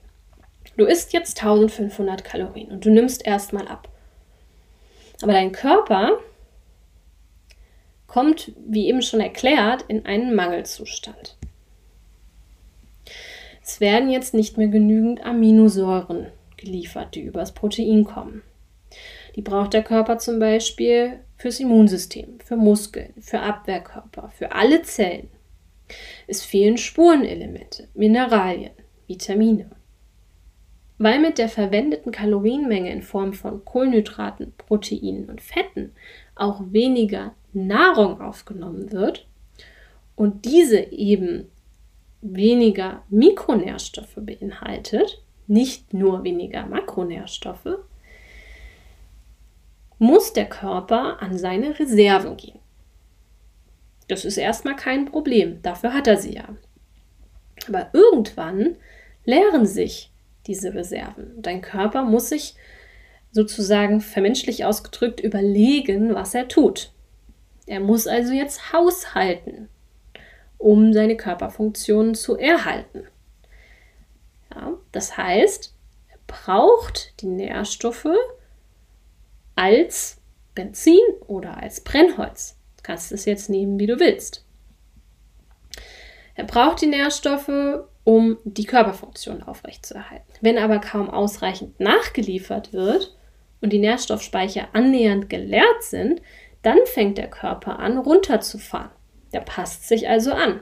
Du 0.79 0.85
isst 0.85 1.11
jetzt 1.11 1.43
1500 1.43 2.23
Kalorien 2.23 2.71
und 2.71 2.85
du 2.85 2.89
nimmst 2.89 3.27
erstmal 3.27 3.67
ab. 3.67 3.89
Aber 5.21 5.33
dein 5.33 5.51
Körper 5.51 6.19
kommt, 8.07 8.53
wie 8.65 8.87
eben 8.87 9.01
schon 9.01 9.19
erklärt, 9.19 9.83
in 9.89 10.05
einen 10.05 10.33
Mangelzustand. 10.33 11.35
Es 13.61 13.81
werden 13.81 14.09
jetzt 14.09 14.33
nicht 14.33 14.57
mehr 14.57 14.69
genügend 14.69 15.21
Aminosäuren 15.25 16.27
geliefert, 16.55 17.13
die 17.13 17.23
übers 17.23 17.53
Protein 17.53 18.05
kommen. 18.05 18.41
Die 19.35 19.41
braucht 19.41 19.73
der 19.73 19.83
Körper 19.83 20.17
zum 20.17 20.39
Beispiel 20.39 21.19
fürs 21.35 21.59
Immunsystem, 21.59 22.39
für 22.39 22.55
Muskeln, 22.55 23.13
für 23.19 23.41
Abwehrkörper, 23.41 24.29
für 24.29 24.53
alle 24.53 24.81
Zellen. 24.83 25.29
Es 26.25 26.45
fehlen 26.45 26.77
Spurenelemente, 26.77 27.89
Mineralien, 27.95 28.71
Vitamine. 29.07 29.69
Weil 30.99 31.19
mit 31.19 31.37
der 31.37 31.49
verwendeten 31.49 32.11
Kalorienmenge 32.11 32.91
in 32.91 33.01
Form 33.01 33.33
von 33.33 33.63
Kohlenhydraten, 33.63 34.53
Proteinen 34.57 35.29
und 35.29 35.41
Fetten 35.41 35.93
auch 36.35 36.61
weniger 36.71 37.33
Nahrung 37.53 38.21
aufgenommen 38.21 38.91
wird 38.91 39.25
und 40.15 40.43
diese 40.43 40.77
eben 40.77 41.49
weniger 42.21 43.03
Mikronährstoffe 43.09 44.17
beinhaltet, 44.17 45.23
nicht 45.47 45.93
nur 45.93 46.23
weniger 46.25 46.65
Makronährstoffe, 46.65 47.79
muss 49.97 50.33
der 50.33 50.45
Körper 50.47 51.21
an 51.21 51.37
seine 51.37 51.79
Reserven 51.79 52.35
gehen. 52.35 52.59
Das 54.09 54.25
ist 54.25 54.37
erstmal 54.37 54.75
kein 54.75 55.05
Problem, 55.05 55.61
dafür 55.61 55.93
hat 55.93 56.07
er 56.07 56.17
sie 56.17 56.35
ja. 56.35 56.49
Aber 57.67 57.89
irgendwann 57.93 58.75
leeren 59.23 59.65
sich 59.65 60.11
diese 60.49 60.73
Reserven. 60.73 61.31
Dein 61.37 61.61
Körper 61.61 62.03
muss 62.03 62.29
sich 62.29 62.55
sozusagen 63.31 64.01
vermenschlich 64.01 64.65
ausgedrückt 64.65 65.19
überlegen, 65.19 66.15
was 66.15 66.33
er 66.33 66.47
tut. 66.47 66.91
Er 67.67 67.79
muss 67.79 68.07
also 68.07 68.33
jetzt 68.33 68.73
haushalten, 68.73 69.69
um 70.57 70.91
seine 70.91 71.15
Körperfunktionen 71.15 72.15
zu 72.15 72.35
erhalten. 72.35 73.03
Ja, 74.53 74.73
das 74.91 75.15
heißt, 75.15 75.75
er 76.09 76.17
braucht 76.25 77.21
die 77.21 77.27
Nährstoffe 77.27 78.07
als 79.55 80.17
Benzin 80.55 80.97
oder 81.27 81.57
als 81.57 81.81
Brennholz. 81.81 82.57
Du 82.77 82.83
kannst 82.83 83.11
es 83.11 83.25
jetzt 83.25 83.51
nehmen, 83.51 83.77
wie 83.77 83.85
du 83.85 83.99
willst. 83.99 84.43
Er 86.33 86.45
braucht 86.45 86.81
die 86.81 86.87
Nährstoffe, 86.87 87.83
um 88.09 88.39
die 88.43 88.65
Körperfunktion 88.65 89.43
aufrechtzuerhalten. 89.43 90.33
Wenn 90.41 90.57
aber 90.57 90.79
kaum 90.79 91.11
ausreichend 91.11 91.79
nachgeliefert 91.79 92.73
wird 92.73 93.15
und 93.61 93.71
die 93.71 93.77
Nährstoffspeicher 93.77 94.69
annähernd 94.73 95.29
geleert 95.29 95.83
sind, 95.83 96.19
dann 96.63 96.79
fängt 96.85 97.19
der 97.19 97.29
Körper 97.29 97.77
an 97.77 97.99
runterzufahren. 97.99 98.89
Der 99.31 99.41
passt 99.41 99.87
sich 99.87 100.09
also 100.09 100.31
an. 100.31 100.61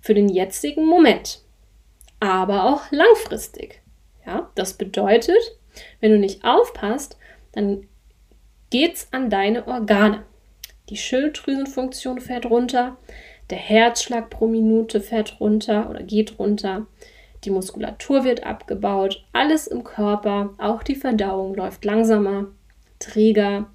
Für 0.00 0.14
den 0.14 0.28
jetzigen 0.28 0.86
Moment, 0.86 1.40
aber 2.20 2.66
auch 2.66 2.92
langfristig. 2.92 3.82
Ja, 4.24 4.52
das 4.54 4.74
bedeutet, 4.74 5.58
wenn 5.98 6.12
du 6.12 6.18
nicht 6.18 6.44
aufpasst, 6.44 7.18
dann 7.50 7.88
geht 8.70 8.94
es 8.94 9.08
an 9.10 9.30
deine 9.30 9.66
Organe. 9.66 10.22
Die 10.90 10.96
Schilddrüsenfunktion 10.96 12.20
fährt 12.20 12.46
runter, 12.46 12.98
der 13.50 13.58
Herzschlag 13.58 14.30
pro 14.30 14.46
Minute 14.46 15.00
fährt 15.00 15.38
runter 15.40 15.90
oder 15.90 16.02
geht 16.02 16.38
runter, 16.38 16.86
die 17.44 17.50
Muskulatur 17.50 18.24
wird 18.24 18.44
abgebaut, 18.44 19.24
alles 19.32 19.66
im 19.66 19.84
Körper, 19.84 20.54
auch 20.58 20.82
die 20.82 20.94
Verdauung 20.94 21.54
läuft 21.54 21.84
langsamer, 21.84 22.46
träger, 22.98 23.66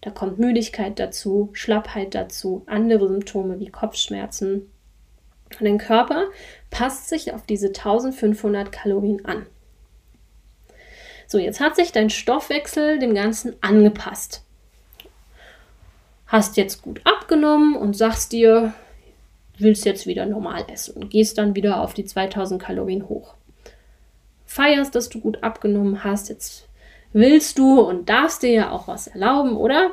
da 0.00 0.10
kommt 0.10 0.38
Müdigkeit 0.38 0.98
dazu, 0.98 1.50
Schlappheit 1.52 2.14
dazu, 2.14 2.62
andere 2.66 3.08
Symptome 3.08 3.58
wie 3.58 3.70
Kopfschmerzen. 3.70 4.70
Und 5.58 5.66
dein 5.66 5.78
Körper 5.78 6.26
passt 6.70 7.08
sich 7.08 7.32
auf 7.32 7.46
diese 7.46 7.68
1500 7.68 8.70
Kalorien 8.70 9.24
an. 9.24 9.46
So, 11.26 11.38
jetzt 11.38 11.60
hat 11.60 11.76
sich 11.76 11.92
dein 11.92 12.10
Stoffwechsel 12.10 12.98
dem 12.98 13.14
Ganzen 13.14 13.56
angepasst. 13.60 14.44
Hast 16.26 16.56
jetzt 16.56 16.82
gut 16.82 17.00
abgenommen 17.04 17.74
und 17.74 17.96
sagst 17.96 18.32
dir, 18.32 18.74
willst 19.60 19.84
jetzt 19.84 20.06
wieder 20.06 20.26
normal 20.26 20.64
essen 20.72 20.96
und 20.96 21.10
gehst 21.10 21.38
dann 21.38 21.54
wieder 21.54 21.80
auf 21.80 21.94
die 21.94 22.04
2000 22.04 22.60
Kalorien 22.62 23.08
hoch. 23.08 23.34
Feierst, 24.46 24.94
dass 24.94 25.08
du 25.08 25.20
gut 25.20 25.42
abgenommen 25.42 26.04
hast, 26.04 26.28
jetzt 26.28 26.68
willst 27.12 27.58
du 27.58 27.80
und 27.80 28.08
darfst 28.08 28.42
dir 28.42 28.52
ja 28.52 28.70
auch 28.70 28.88
was 28.88 29.06
erlauben, 29.06 29.56
oder? 29.56 29.90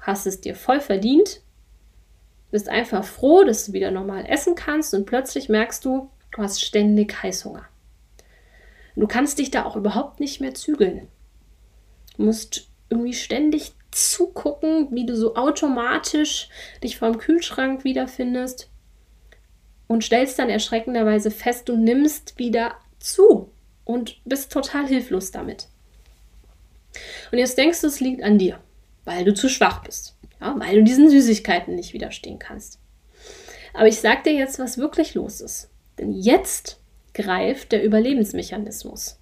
Hast 0.00 0.26
es 0.26 0.40
dir 0.40 0.54
voll 0.54 0.80
verdient, 0.80 1.40
bist 2.50 2.68
einfach 2.68 3.04
froh, 3.04 3.42
dass 3.42 3.66
du 3.66 3.72
wieder 3.72 3.90
normal 3.90 4.26
essen 4.26 4.54
kannst 4.54 4.94
und 4.94 5.06
plötzlich 5.06 5.48
merkst 5.48 5.84
du, 5.84 6.10
du 6.32 6.42
hast 6.42 6.62
ständig 6.62 7.22
Heißhunger. 7.22 7.64
Du 8.96 9.06
kannst 9.08 9.38
dich 9.38 9.50
da 9.50 9.64
auch 9.64 9.76
überhaupt 9.76 10.20
nicht 10.20 10.40
mehr 10.40 10.54
zügeln. 10.54 11.08
Du 12.16 12.24
musst 12.24 12.68
irgendwie 12.90 13.14
ständig 13.14 13.72
zugucken, 13.90 14.88
wie 14.92 15.06
du 15.06 15.16
so 15.16 15.34
automatisch 15.34 16.48
dich 16.82 16.98
vom 16.98 17.18
Kühlschrank 17.18 17.82
wiederfindest 17.82 18.70
und 19.86 20.04
stellst 20.04 20.38
dann 20.38 20.48
erschreckenderweise 20.48 21.30
fest, 21.30 21.68
du 21.68 21.76
nimmst 21.76 22.38
wieder 22.38 22.74
zu 22.98 23.50
und 23.84 24.20
bist 24.24 24.52
total 24.52 24.86
hilflos 24.86 25.30
damit. 25.30 25.68
Und 27.32 27.38
jetzt 27.38 27.58
denkst 27.58 27.80
du, 27.80 27.86
es 27.88 28.00
liegt 28.00 28.22
an 28.22 28.38
dir, 28.38 28.58
weil 29.04 29.24
du 29.24 29.34
zu 29.34 29.48
schwach 29.48 29.82
bist, 29.82 30.16
ja, 30.40 30.54
weil 30.58 30.76
du 30.76 30.84
diesen 30.84 31.10
Süßigkeiten 31.10 31.74
nicht 31.74 31.92
widerstehen 31.92 32.38
kannst. 32.38 32.78
Aber 33.74 33.88
ich 33.88 34.00
sag 34.00 34.24
dir 34.24 34.32
jetzt, 34.32 34.58
was 34.58 34.78
wirklich 34.78 35.14
los 35.14 35.40
ist. 35.40 35.68
Denn 35.98 36.12
jetzt 36.12 36.78
greift 37.12 37.72
der 37.72 37.84
Überlebensmechanismus. 37.84 39.18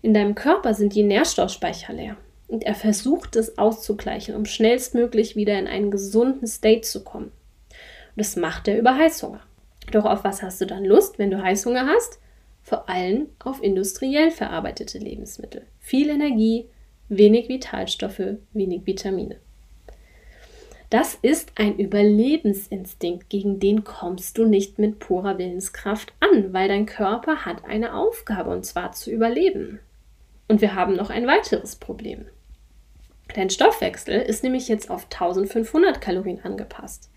In 0.00 0.14
deinem 0.14 0.34
Körper 0.34 0.74
sind 0.74 0.94
die 0.94 1.04
Nährstoffspeicher 1.04 1.92
leer 1.92 2.16
und 2.48 2.64
er 2.64 2.74
versucht 2.74 3.36
es 3.36 3.56
auszugleichen, 3.58 4.34
um 4.34 4.44
schnellstmöglich 4.44 5.36
wieder 5.36 5.58
in 5.58 5.68
einen 5.68 5.90
gesunden 5.90 6.46
State 6.46 6.82
zu 6.82 7.04
kommen. 7.04 7.26
Und 7.26 8.16
das 8.16 8.36
macht 8.36 8.68
er 8.68 8.78
über 8.78 8.96
Heißhunger. 8.96 9.40
Doch 9.92 10.06
auf 10.06 10.24
was 10.24 10.42
hast 10.42 10.60
du 10.60 10.66
dann 10.66 10.84
Lust, 10.84 11.18
wenn 11.18 11.30
du 11.30 11.40
Heißhunger 11.40 11.86
hast? 11.86 12.18
Vor 12.62 12.88
allem 12.88 13.28
auf 13.38 13.62
industriell 13.62 14.30
verarbeitete 14.30 14.98
Lebensmittel. 14.98 15.66
Viel 15.78 16.08
Energie, 16.08 16.66
wenig 17.08 17.48
Vitalstoffe, 17.48 18.38
wenig 18.52 18.86
Vitamine. 18.86 19.36
Das 20.88 21.14
ist 21.20 21.52
ein 21.56 21.78
Überlebensinstinkt, 21.78 23.28
gegen 23.30 23.60
den 23.60 23.84
kommst 23.84 24.38
du 24.38 24.46
nicht 24.46 24.78
mit 24.78 24.98
purer 24.98 25.38
Willenskraft 25.38 26.12
an, 26.20 26.52
weil 26.52 26.68
dein 26.68 26.86
Körper 26.86 27.44
hat 27.44 27.64
eine 27.64 27.94
Aufgabe 27.94 28.50
und 28.50 28.64
zwar 28.64 28.92
zu 28.92 29.10
überleben. 29.10 29.80
Und 30.48 30.60
wir 30.60 30.74
haben 30.74 30.94
noch 30.94 31.10
ein 31.10 31.26
weiteres 31.26 31.76
Problem. 31.76 32.26
Dein 33.34 33.50
Stoffwechsel 33.50 34.20
ist 34.20 34.42
nämlich 34.42 34.68
jetzt 34.68 34.90
auf 34.90 35.04
1500 35.04 36.00
Kalorien 36.00 36.40
angepasst. 36.44 37.11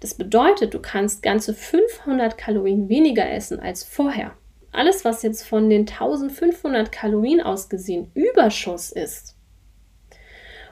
Das 0.00 0.14
bedeutet, 0.14 0.74
du 0.74 0.80
kannst 0.80 1.22
ganze 1.22 1.54
500 1.54 2.36
Kalorien 2.38 2.88
weniger 2.88 3.30
essen 3.30 3.60
als 3.60 3.84
vorher. 3.84 4.32
Alles, 4.72 5.04
was 5.04 5.22
jetzt 5.22 5.42
von 5.42 5.68
den 5.68 5.80
1500 5.80 6.92
Kalorien 6.92 7.40
aus 7.40 7.68
gesehen 7.68 8.10
Überschuss 8.14 8.92
ist, 8.92 9.36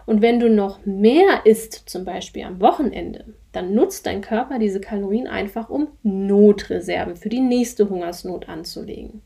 und 0.09 0.22
wenn 0.22 0.40
du 0.40 0.48
noch 0.48 0.87
mehr 0.87 1.44
isst, 1.44 1.83
zum 1.85 2.07
Beispiel 2.07 2.42
am 2.44 2.62
Wochenende, 2.62 3.27
dann 3.53 3.74
nutzt 3.74 4.07
dein 4.07 4.22
Körper 4.22 4.59
diese 4.59 4.81
Kalorien 4.81 5.27
einfach, 5.27 5.68
um 5.68 5.88
Notreserven 6.03 7.14
für 7.14 7.29
die 7.29 7.42
nächste 7.42 7.90
Hungersnot 7.90 8.48
anzulegen. 8.48 9.20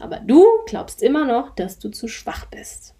Aber 0.00 0.18
du 0.18 0.44
glaubst 0.66 1.04
immer 1.04 1.24
noch, 1.24 1.54
dass 1.54 1.78
du 1.78 1.90
zu 1.90 2.08
schwach 2.08 2.46
bist. 2.46 2.95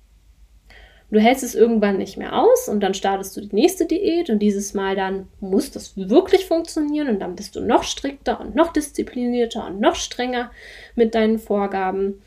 Du 1.10 1.20
hältst 1.20 1.44
es 1.44 1.54
irgendwann 1.54 1.98
nicht 1.98 2.16
mehr 2.16 2.36
aus 2.36 2.68
und 2.68 2.80
dann 2.80 2.92
startest 2.92 3.36
du 3.36 3.40
die 3.40 3.54
nächste 3.54 3.86
Diät 3.86 4.28
und 4.28 4.40
dieses 4.40 4.74
Mal 4.74 4.96
dann 4.96 5.28
muss 5.40 5.70
das 5.70 5.96
wirklich 5.96 6.46
funktionieren 6.46 7.08
und 7.08 7.20
dann 7.20 7.36
bist 7.36 7.54
du 7.54 7.60
noch 7.60 7.84
strikter 7.84 8.40
und 8.40 8.56
noch 8.56 8.72
disziplinierter 8.72 9.66
und 9.66 9.80
noch 9.80 9.94
strenger 9.94 10.50
mit 10.96 11.14
deinen 11.14 11.38
Vorgaben. 11.38 12.22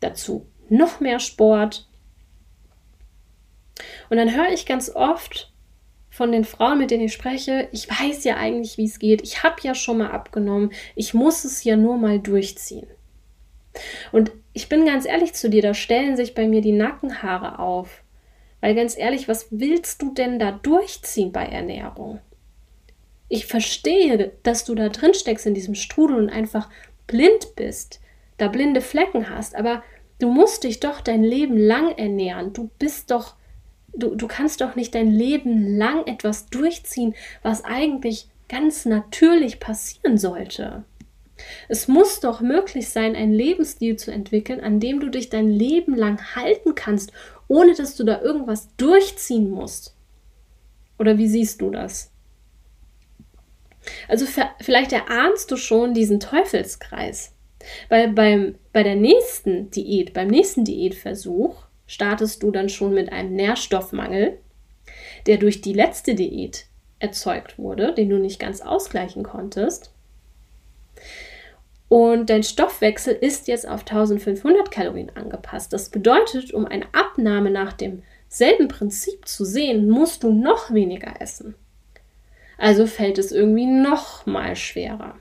Dazu 0.00 0.46
noch 0.68 1.00
mehr 1.00 1.20
Sport 1.20 1.88
und 4.10 4.16
dann 4.16 4.34
höre 4.34 4.52
ich 4.52 4.66
ganz 4.66 4.94
oft 4.94 5.52
von 6.10 6.32
den 6.32 6.44
Frauen, 6.44 6.78
mit 6.78 6.90
denen 6.90 7.04
ich 7.04 7.12
spreche, 7.12 7.68
ich 7.72 7.88
weiß 7.88 8.24
ja 8.24 8.36
eigentlich, 8.36 8.76
wie 8.78 8.86
es 8.86 8.98
geht. 8.98 9.22
Ich 9.22 9.42
habe 9.42 9.56
ja 9.62 9.74
schon 9.74 9.98
mal 9.98 10.10
abgenommen. 10.10 10.72
Ich 10.96 11.14
muss 11.14 11.44
es 11.44 11.62
ja 11.64 11.76
nur 11.76 11.96
mal 11.96 12.18
durchziehen. 12.18 12.88
Und 14.10 14.32
ich 14.52 14.68
bin 14.68 14.84
ganz 14.84 15.06
ehrlich 15.06 15.34
zu 15.34 15.48
dir, 15.48 15.62
da 15.62 15.74
stellen 15.74 16.16
sich 16.16 16.34
bei 16.34 16.48
mir 16.48 16.60
die 16.60 16.72
Nackenhaare 16.72 17.60
auf. 17.60 18.02
Weil 18.60 18.74
ganz 18.74 18.96
ehrlich, 18.96 19.28
was 19.28 19.48
willst 19.50 20.02
du 20.02 20.12
denn 20.12 20.38
da 20.38 20.52
durchziehen 20.52 21.32
bei 21.32 21.46
Ernährung? 21.46 22.20
Ich 23.28 23.46
verstehe, 23.46 24.32
dass 24.42 24.64
du 24.64 24.74
da 24.74 24.88
drin 24.88 25.14
steckst 25.14 25.46
in 25.46 25.54
diesem 25.54 25.74
Strudel 25.74 26.16
und 26.16 26.30
einfach 26.30 26.68
blind 27.06 27.54
bist, 27.56 28.00
da 28.36 28.48
blinde 28.48 28.80
Flecken 28.80 29.30
hast, 29.30 29.54
aber 29.54 29.82
du 30.18 30.28
musst 30.28 30.64
dich 30.64 30.80
doch 30.80 31.00
dein 31.00 31.22
Leben 31.22 31.56
lang 31.56 31.96
ernähren. 31.96 32.52
Du 32.52 32.70
bist 32.78 33.10
doch 33.10 33.36
du, 33.98 34.14
du 34.14 34.28
kannst 34.28 34.60
doch 34.60 34.76
nicht 34.76 34.94
dein 34.94 35.10
Leben 35.10 35.76
lang 35.76 36.06
etwas 36.06 36.46
durchziehen, 36.46 37.14
was 37.42 37.64
eigentlich 37.64 38.28
ganz 38.48 38.84
natürlich 38.84 39.60
passieren 39.60 40.18
sollte. 40.18 40.84
Es 41.68 41.86
muss 41.86 42.20
doch 42.20 42.40
möglich 42.40 42.88
sein, 42.88 43.14
einen 43.14 43.32
Lebensstil 43.32 43.96
zu 43.96 44.10
entwickeln, 44.10 44.60
an 44.60 44.80
dem 44.80 44.98
du 45.00 45.08
dich 45.08 45.28
dein 45.28 45.48
Leben 45.48 45.94
lang 45.94 46.34
halten 46.34 46.74
kannst, 46.74 47.12
ohne 47.48 47.74
dass 47.74 47.96
du 47.96 48.04
da 48.04 48.20
irgendwas 48.20 48.68
durchziehen 48.76 49.50
musst. 49.50 49.94
Oder 50.98 51.18
wie 51.18 51.28
siehst 51.28 51.60
du 51.60 51.70
das? 51.70 52.10
Also 54.06 54.26
vielleicht 54.60 54.92
erahnst 54.92 55.50
du 55.50 55.56
schon 55.56 55.94
diesen 55.94 56.20
Teufelskreis. 56.20 57.32
Weil 57.88 58.12
beim, 58.12 58.54
bei 58.72 58.82
der 58.82 58.96
nächsten 58.96 59.70
Diät, 59.70 60.12
beim 60.12 60.28
nächsten 60.28 60.64
Diätversuch, 60.64 61.64
startest 61.86 62.42
du 62.42 62.50
dann 62.50 62.68
schon 62.68 62.94
mit 62.94 63.12
einem 63.12 63.34
Nährstoffmangel, 63.34 64.38
der 65.26 65.38
durch 65.38 65.60
die 65.60 65.72
letzte 65.72 66.14
Diät 66.14 66.66
erzeugt 66.98 67.58
wurde, 67.58 67.94
den 67.94 68.10
du 68.10 68.18
nicht 68.18 68.38
ganz 68.38 68.60
ausgleichen 68.60 69.22
konntest. 69.22 69.92
Und 71.88 72.28
dein 72.28 72.42
Stoffwechsel 72.42 73.14
ist 73.14 73.48
jetzt 73.48 73.66
auf 73.66 73.80
1500 73.80 74.70
Kalorien 74.70 75.10
angepasst. 75.14 75.72
Das 75.72 75.88
bedeutet, 75.88 76.52
um 76.52 76.66
eine 76.66 76.86
Abnahme 76.92 77.50
nach 77.50 77.72
demselben 77.72 78.68
Prinzip 78.68 79.26
zu 79.26 79.44
sehen, 79.44 79.88
musst 79.88 80.22
du 80.22 80.30
noch 80.30 80.72
weniger 80.72 81.20
essen. 81.20 81.54
Also 82.58 82.86
fällt 82.86 83.18
es 83.18 83.32
irgendwie 83.32 83.66
noch 83.66 84.26
mal 84.26 84.54
schwerer. 84.54 85.16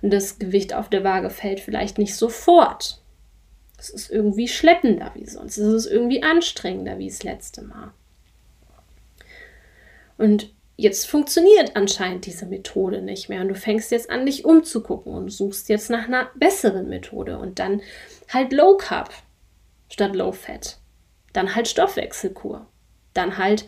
Und 0.00 0.12
das 0.12 0.38
Gewicht 0.38 0.72
auf 0.72 0.88
der 0.88 1.04
Waage 1.04 1.28
fällt 1.28 1.60
vielleicht 1.60 1.98
nicht 1.98 2.14
sofort. 2.14 3.00
Es 3.78 3.90
ist 3.90 4.10
irgendwie 4.10 4.48
schleppender 4.48 5.10
wie 5.14 5.26
sonst. 5.26 5.58
Es 5.58 5.72
ist 5.72 5.86
irgendwie 5.86 6.22
anstrengender 6.22 6.98
wie 6.98 7.08
das 7.08 7.22
letzte 7.22 7.62
Mal. 7.62 7.92
Und 10.16 10.54
jetzt 10.76 11.08
funktioniert 11.08 11.74
anscheinend 11.74 12.26
diese 12.26 12.46
Methode 12.46 13.02
nicht 13.02 13.28
mehr. 13.28 13.40
Und 13.40 13.48
du 13.48 13.54
fängst 13.54 13.90
jetzt 13.90 14.10
an, 14.10 14.26
dich 14.26 14.44
umzugucken 14.44 15.12
und 15.12 15.30
suchst 15.30 15.68
jetzt 15.68 15.90
nach 15.90 16.06
einer 16.06 16.30
besseren 16.34 16.88
Methode. 16.88 17.38
Und 17.38 17.58
dann 17.58 17.80
halt 18.32 18.52
Low 18.52 18.76
Carb 18.76 19.12
statt 19.88 20.14
Low 20.14 20.32
Fat. 20.32 20.78
Dann 21.32 21.54
halt 21.54 21.68
Stoffwechselkur. 21.68 22.66
Dann 23.14 23.38
halt, 23.38 23.66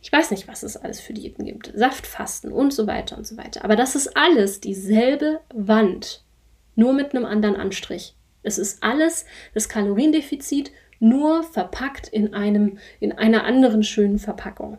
ich 0.00 0.12
weiß 0.12 0.30
nicht, 0.30 0.48
was 0.48 0.62
es 0.62 0.76
alles 0.76 1.00
für 1.00 1.12
Diäten 1.12 1.44
gibt. 1.44 1.72
Saftfasten 1.74 2.52
und 2.52 2.72
so 2.72 2.86
weiter 2.86 3.16
und 3.16 3.26
so 3.26 3.36
weiter. 3.36 3.64
Aber 3.64 3.76
das 3.76 3.94
ist 3.94 4.16
alles 4.16 4.60
dieselbe 4.60 5.40
Wand. 5.52 6.24
Nur 6.76 6.92
mit 6.92 7.14
einem 7.14 7.24
anderen 7.24 7.56
Anstrich. 7.56 8.14
Es 8.42 8.58
ist 8.58 8.82
alles 8.82 9.24
das 9.54 9.68
Kaloriendefizit, 9.68 10.70
nur 11.00 11.42
verpackt 11.42 12.08
in, 12.08 12.34
einem, 12.34 12.78
in 13.00 13.12
einer 13.12 13.44
anderen 13.44 13.82
schönen 13.82 14.18
Verpackung. 14.18 14.78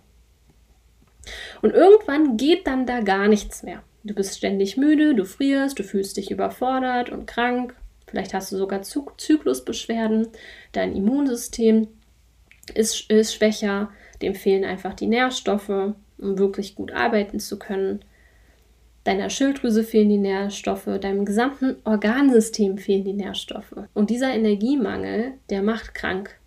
Und 1.61 1.73
irgendwann 1.73 2.37
geht 2.37 2.67
dann 2.67 2.85
da 2.85 3.01
gar 3.01 3.27
nichts 3.27 3.63
mehr. 3.63 3.83
Du 4.03 4.13
bist 4.13 4.37
ständig 4.37 4.77
müde, 4.77 5.15
du 5.15 5.25
frierst, 5.25 5.79
du 5.79 5.83
fühlst 5.83 6.17
dich 6.17 6.29
überfordert 6.29 7.09
und 7.09 7.25
krank. 7.25 7.75
Vielleicht 8.07 8.33
hast 8.33 8.51
du 8.51 8.57
sogar 8.57 8.83
Zyklusbeschwerden. 8.83 10.27
Dein 10.71 10.95
Immunsystem 10.95 11.87
ist, 12.73 13.09
ist 13.09 13.33
schwächer. 13.33 13.89
Dem 14.21 14.35
fehlen 14.35 14.63
einfach 14.63 14.93
die 14.93 15.07
Nährstoffe, 15.07 15.69
um 15.69 16.37
wirklich 16.37 16.75
gut 16.75 16.91
arbeiten 16.91 17.39
zu 17.39 17.57
können. 17.57 18.05
Deiner 19.05 19.29
Schilddrüse 19.29 19.83
fehlen 19.83 20.09
die 20.09 20.17
Nährstoffe, 20.17 20.89
deinem 20.99 21.25
gesamten 21.25 21.75
Organsystem 21.83 22.79
fehlen 22.79 23.03
die 23.03 23.13
Nährstoffe. 23.13 23.75
Und 23.93 24.09
dieser 24.09 24.33
Energiemangel, 24.33 25.33
der 25.51 25.61
macht 25.61 25.93
krank. 25.93 26.39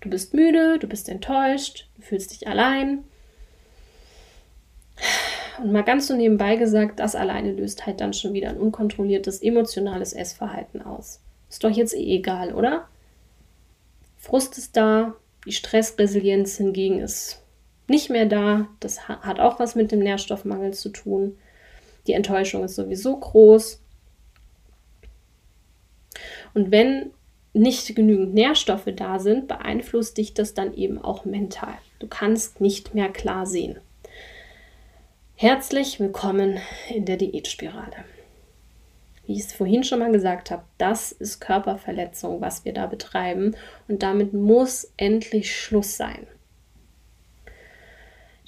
Du 0.00 0.08
bist 0.08 0.32
müde, 0.32 0.78
du 0.78 0.86
bist 0.86 1.08
enttäuscht, 1.08 1.88
du 1.96 2.02
fühlst 2.02 2.32
dich 2.32 2.48
allein. 2.48 3.04
Und 5.58 5.72
mal 5.72 5.82
ganz 5.82 6.06
so 6.06 6.16
nebenbei 6.16 6.56
gesagt, 6.56 7.00
das 7.00 7.14
alleine 7.14 7.52
löst 7.52 7.86
halt 7.86 8.00
dann 8.00 8.12
schon 8.12 8.34
wieder 8.34 8.50
ein 8.50 8.58
unkontrolliertes 8.58 9.40
emotionales 9.42 10.12
Essverhalten 10.12 10.82
aus. 10.82 11.20
Ist 11.48 11.64
doch 11.64 11.70
jetzt 11.70 11.94
eh 11.94 12.16
egal, 12.16 12.54
oder? 12.54 12.88
Frust 14.18 14.58
ist 14.58 14.76
da, 14.76 15.14
die 15.46 15.52
Stressresilienz 15.52 16.56
hingegen 16.56 17.00
ist 17.00 17.42
nicht 17.88 18.10
mehr 18.10 18.26
da. 18.26 18.68
Das 18.80 19.08
hat 19.08 19.38
auch 19.40 19.58
was 19.58 19.74
mit 19.74 19.92
dem 19.92 20.00
Nährstoffmangel 20.00 20.74
zu 20.74 20.88
tun. 20.88 21.38
Die 22.06 22.12
Enttäuschung 22.12 22.64
ist 22.64 22.74
sowieso 22.74 23.16
groß. 23.16 23.80
Und 26.54 26.70
wenn 26.70 27.10
nicht 27.52 27.94
genügend 27.94 28.34
Nährstoffe 28.34 28.88
da 28.94 29.18
sind, 29.18 29.48
beeinflusst 29.48 30.18
dich 30.18 30.34
das 30.34 30.54
dann 30.54 30.74
eben 30.74 30.98
auch 30.98 31.24
mental. 31.24 31.74
Du 31.98 32.06
kannst 32.06 32.60
nicht 32.60 32.94
mehr 32.94 33.08
klar 33.08 33.46
sehen. 33.46 33.78
Herzlich 35.38 36.00
willkommen 36.00 36.60
in 36.88 37.04
der 37.04 37.18
Diätspirale. 37.18 38.06
Wie 39.26 39.34
ich 39.34 39.40
es 39.40 39.52
vorhin 39.52 39.84
schon 39.84 39.98
mal 39.98 40.10
gesagt 40.10 40.50
habe, 40.50 40.64
das 40.78 41.12
ist 41.12 41.40
Körperverletzung, 41.40 42.40
was 42.40 42.64
wir 42.64 42.72
da 42.72 42.86
betreiben 42.86 43.54
und 43.86 44.02
damit 44.02 44.32
muss 44.32 44.94
endlich 44.96 45.54
Schluss 45.54 45.98
sein. 45.98 46.26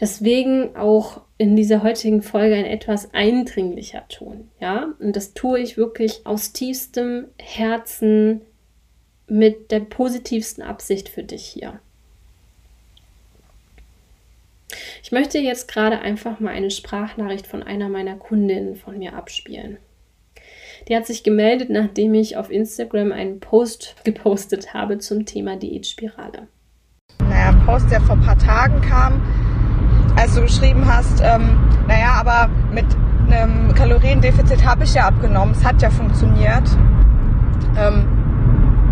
Deswegen 0.01 0.77
auch 0.77 1.21
in 1.37 1.57
dieser 1.57 1.83
heutigen 1.83 2.23
Folge 2.23 2.55
ein 2.55 2.65
etwas 2.65 3.13
eindringlicher 3.13 4.09
Ton, 4.09 4.49
ja? 4.59 4.95
Und 4.99 5.15
das 5.15 5.35
tue 5.35 5.59
ich 5.61 5.77
wirklich 5.77 6.25
aus 6.25 6.55
tiefstem 6.55 7.27
Herzen 7.39 8.41
mit 9.27 9.73
der 9.73 9.81
positivsten 9.81 10.65
Absicht 10.65 11.11
für 11.11 11.23
dich 11.23 11.45
hier. 11.45 11.81
Ich 15.03 15.13
möchte 15.13 15.39
jetzt 15.39 15.69
gerade 15.69 16.01
einfach 16.01 16.41
mal 16.41 16.51
eine 16.51 16.71
Sprachnachricht 16.71 17.47
von 17.47 17.63
einer 17.63 17.89
meiner 17.89 18.17
Kundinnen 18.17 18.77
von 18.77 18.99
mir 18.99 19.15
abspielen. 19.15 19.79
Die 20.89 20.97
hat 20.97 21.07
sich 21.07 21.23
gemeldet, 21.23 21.71
nachdem 21.71 22.15
ich 22.15 22.37
auf 22.37 22.51
Instagram 22.51 23.13
einen 23.13 23.41
Post 23.41 23.97
gepostet 24.05 24.75
habe 24.75 24.99
zum 24.99 25.27
Thema 25.27 25.57
Diätspirale. 25.57 26.49
Naja, 27.21 27.53
Post, 27.67 27.91
der 27.91 28.01
vor 28.01 28.17
ein 28.17 28.23
paar 28.23 28.39
Tagen 28.39 28.81
kam, 28.81 29.23
als 30.17 30.35
du 30.35 30.43
geschrieben 30.43 30.87
hast, 30.87 31.21
ähm, 31.21 31.59
naja, 31.87 32.15
aber 32.19 32.49
mit 32.73 32.87
einem 33.27 33.75
Kaloriendefizit 33.75 34.65
habe 34.65 34.85
ich 34.85 34.95
ja 34.95 35.07
abgenommen, 35.07 35.55
es 35.55 35.65
hat 35.65 35.83
ja 35.83 35.91
funktioniert. 35.91 36.69
Ähm, 37.77 38.09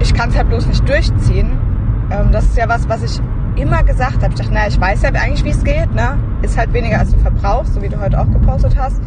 ich 0.00 0.12
kann 0.12 0.28
es 0.28 0.36
halt 0.36 0.48
bloß 0.48 0.66
nicht 0.66 0.86
durchziehen. 0.88 1.58
Ähm, 2.10 2.30
das 2.32 2.44
ist 2.44 2.56
ja 2.56 2.68
was, 2.68 2.88
was 2.88 3.02
ich 3.02 3.20
immer 3.56 3.82
gesagt 3.82 4.22
habe. 4.22 4.28
Ich 4.32 4.38
dachte, 4.38 4.52
naja, 4.52 4.68
ich 4.68 4.80
weiß 4.80 5.02
ja 5.02 5.10
eigentlich, 5.10 5.44
wie 5.44 5.50
es 5.50 5.64
geht. 5.64 5.92
Ne? 5.94 6.18
Ist 6.42 6.56
halt 6.56 6.72
weniger, 6.72 7.00
als 7.00 7.12
du 7.12 7.18
verbrauchst, 7.18 7.74
so 7.74 7.82
wie 7.82 7.88
du 7.88 8.00
heute 8.00 8.20
auch 8.20 8.30
gepostet 8.30 8.76
hast. 8.76 9.00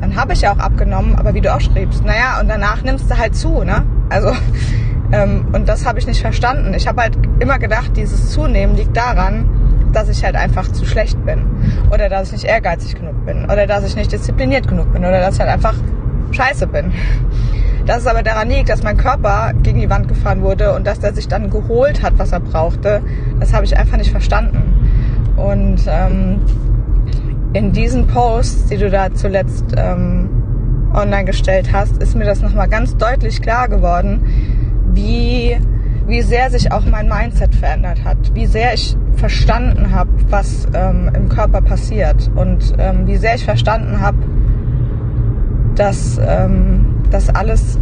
Dann 0.00 0.14
habe 0.14 0.32
ich 0.32 0.42
ja 0.42 0.52
auch 0.52 0.58
abgenommen, 0.58 1.16
aber 1.16 1.34
wie 1.34 1.40
du 1.40 1.52
auch 1.52 1.60
schriebst, 1.60 2.04
naja, 2.04 2.40
und 2.40 2.48
danach 2.48 2.82
nimmst 2.82 3.10
du 3.10 3.18
halt 3.18 3.34
zu. 3.34 3.64
Ne? 3.64 3.84
Also, 4.10 4.32
ähm, 5.12 5.46
und 5.52 5.68
das 5.68 5.86
habe 5.86 5.98
ich 5.98 6.06
nicht 6.06 6.20
verstanden. 6.20 6.72
Ich 6.74 6.86
habe 6.86 7.02
halt 7.02 7.18
immer 7.40 7.58
gedacht, 7.58 7.96
dieses 7.96 8.30
Zunehmen 8.30 8.76
liegt 8.76 8.96
daran, 8.96 9.48
dass 9.92 10.08
ich 10.08 10.24
halt 10.24 10.36
einfach 10.36 10.70
zu 10.70 10.84
schlecht 10.84 11.24
bin 11.24 11.44
oder 11.90 12.08
dass 12.08 12.28
ich 12.28 12.32
nicht 12.32 12.44
ehrgeizig 12.44 12.94
genug 12.94 13.24
bin 13.24 13.44
oder 13.44 13.66
dass 13.66 13.84
ich 13.84 13.96
nicht 13.96 14.12
diszipliniert 14.12 14.68
genug 14.68 14.92
bin 14.92 15.02
oder 15.02 15.20
dass 15.20 15.34
ich 15.34 15.40
halt 15.40 15.50
einfach 15.50 15.74
scheiße 16.30 16.66
bin. 16.66 16.92
Dass 17.88 18.02
es 18.02 18.06
aber 18.06 18.22
daran 18.22 18.50
liegt, 18.50 18.68
dass 18.68 18.82
mein 18.82 18.98
Körper 18.98 19.54
gegen 19.62 19.80
die 19.80 19.88
Wand 19.88 20.08
gefahren 20.08 20.42
wurde 20.42 20.74
und 20.74 20.86
dass 20.86 20.98
er 20.98 21.14
sich 21.14 21.26
dann 21.26 21.48
geholt 21.48 22.02
hat, 22.02 22.18
was 22.18 22.32
er 22.32 22.40
brauchte, 22.40 23.00
das 23.40 23.54
habe 23.54 23.64
ich 23.64 23.78
einfach 23.78 23.96
nicht 23.96 24.10
verstanden. 24.10 24.74
Und 25.36 25.78
ähm, 25.88 26.40
in 27.54 27.72
diesen 27.72 28.06
Posts, 28.06 28.66
die 28.66 28.76
du 28.76 28.90
da 28.90 29.14
zuletzt 29.14 29.74
ähm, 29.74 30.28
online 30.92 31.24
gestellt 31.24 31.72
hast, 31.72 32.02
ist 32.02 32.14
mir 32.14 32.26
das 32.26 32.42
nochmal 32.42 32.68
ganz 32.68 32.94
deutlich 32.98 33.40
klar 33.40 33.68
geworden, 33.68 34.20
wie 34.92 35.56
wie 36.06 36.20
sehr 36.20 36.50
sich 36.50 36.70
auch 36.72 36.84
mein 36.84 37.08
Mindset 37.08 37.54
verändert 37.54 38.04
hat, 38.04 38.34
wie 38.34 38.46
sehr 38.46 38.74
ich 38.74 38.98
verstanden 39.14 39.92
habe, 39.92 40.10
was 40.28 40.68
ähm, 40.74 41.10
im 41.14 41.30
Körper 41.30 41.62
passiert 41.62 42.30
und 42.34 42.74
ähm, 42.78 43.06
wie 43.06 43.16
sehr 43.16 43.34
ich 43.34 43.44
verstanden 43.46 44.00
habe, 44.02 44.18
dass 45.74 46.18
ähm, 46.18 46.77
das 47.10 47.28
alles 47.30 47.78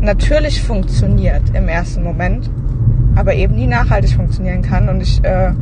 natürlich 0.00 0.62
funktioniert 0.62 1.42
im 1.54 1.68
ersten 1.68 2.02
Moment, 2.02 2.50
aber 3.14 3.34
eben 3.34 3.54
nie 3.54 3.66
nachhaltig 3.66 4.12
funktionieren 4.12 4.62
kann. 4.62 4.88
Und 4.88 5.00
ich, 5.00 5.22
äh, 5.24 5.52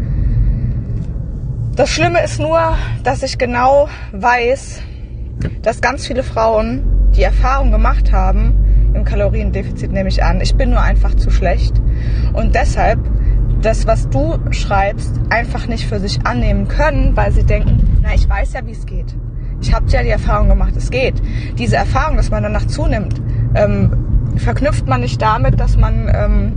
das 1.77 1.91
Schlimme 1.91 2.23
ist 2.23 2.41
nur, 2.41 2.77
dass 3.03 3.23
ich 3.23 3.39
genau 3.39 3.89
weiß, 4.13 4.83
dass 5.63 5.81
ganz 5.81 6.07
viele 6.07 6.23
Frauen 6.23 7.11
die 7.17 7.23
Erfahrung 7.23 7.71
gemacht 7.71 8.13
haben, 8.13 8.93
im 8.95 9.05
Kaloriendefizit 9.05 9.93
nehme 9.93 10.09
ich 10.09 10.23
an. 10.23 10.41
Ich 10.41 10.55
bin 10.55 10.71
nur 10.71 10.81
einfach 10.81 11.15
zu 11.15 11.31
schlecht. 11.31 11.75
Und 12.33 12.55
deshalb 12.55 12.99
das, 13.61 13.87
was 13.87 14.09
du 14.11 14.39
schreibst, 14.51 15.19
einfach 15.31 15.67
nicht 15.67 15.87
für 15.87 15.99
sich 15.99 16.27
annehmen 16.27 16.69
können, 16.69 17.17
weil 17.17 17.33
sie 17.33 17.45
denken, 17.45 18.01
na, 18.03 18.15
ich 18.15 18.29
weiß 18.29 18.53
ja, 18.53 18.67
wie 18.67 18.73
es 18.73 18.85
geht. 18.85 19.17
Ich 19.65 19.73
habe 19.73 19.87
ja 19.89 20.03
die 20.03 20.11
Erfahrung 20.11 20.51
gemacht, 20.51 20.75
es 20.77 20.91
geht. 20.91 21.15
Diese 21.57 21.77
Erfahrung, 21.77 22.19
dass 22.19 22.31
man 22.31 22.43
danach 22.43 22.67
zunimmt, 22.67 23.19
ähm, 23.55 23.91
verknüpft 24.37 24.87
man 24.87 25.01
nicht 25.01 25.23
damit, 25.23 25.59
dass 25.59 25.79
man, 25.79 26.13
ähm, 26.15 26.53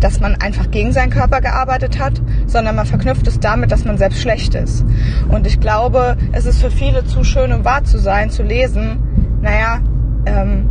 dass 0.00 0.20
man 0.20 0.34
einfach 0.34 0.70
gegen 0.70 0.92
seinen 0.92 1.08
Körper 1.08 1.40
gearbeitet 1.40 1.98
hat, 1.98 2.20
sondern 2.46 2.76
man 2.76 2.84
verknüpft 2.84 3.26
es 3.26 3.40
damit, 3.40 3.72
dass 3.72 3.86
man 3.86 3.96
selbst 3.96 4.20
schlecht 4.20 4.54
ist. 4.54 4.84
Und 5.30 5.46
ich 5.46 5.60
glaube, 5.60 6.18
es 6.32 6.44
ist 6.44 6.60
für 6.60 6.70
viele 6.70 7.06
zu 7.06 7.24
schön, 7.24 7.54
um 7.54 7.64
wahr 7.64 7.84
zu 7.84 7.98
sein, 7.98 8.28
zu 8.28 8.42
lesen, 8.42 8.98
naja, 9.40 9.78
ähm, 10.26 10.68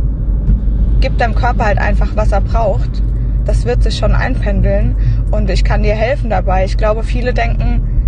gib 1.00 1.18
deinem 1.18 1.34
Körper 1.34 1.64
halt 1.64 1.78
einfach, 1.78 2.14
was 2.14 2.30
er 2.30 2.42
braucht. 2.42 3.02
Das 3.44 3.64
wird 3.64 3.82
sich 3.82 3.98
schon 3.98 4.12
einpendeln 4.12 4.94
und 5.32 5.50
ich 5.50 5.64
kann 5.64 5.82
dir 5.82 5.94
helfen 5.94 6.30
dabei. 6.30 6.64
Ich 6.64 6.76
glaube, 6.76 7.02
viele 7.02 7.34
denken, 7.34 7.99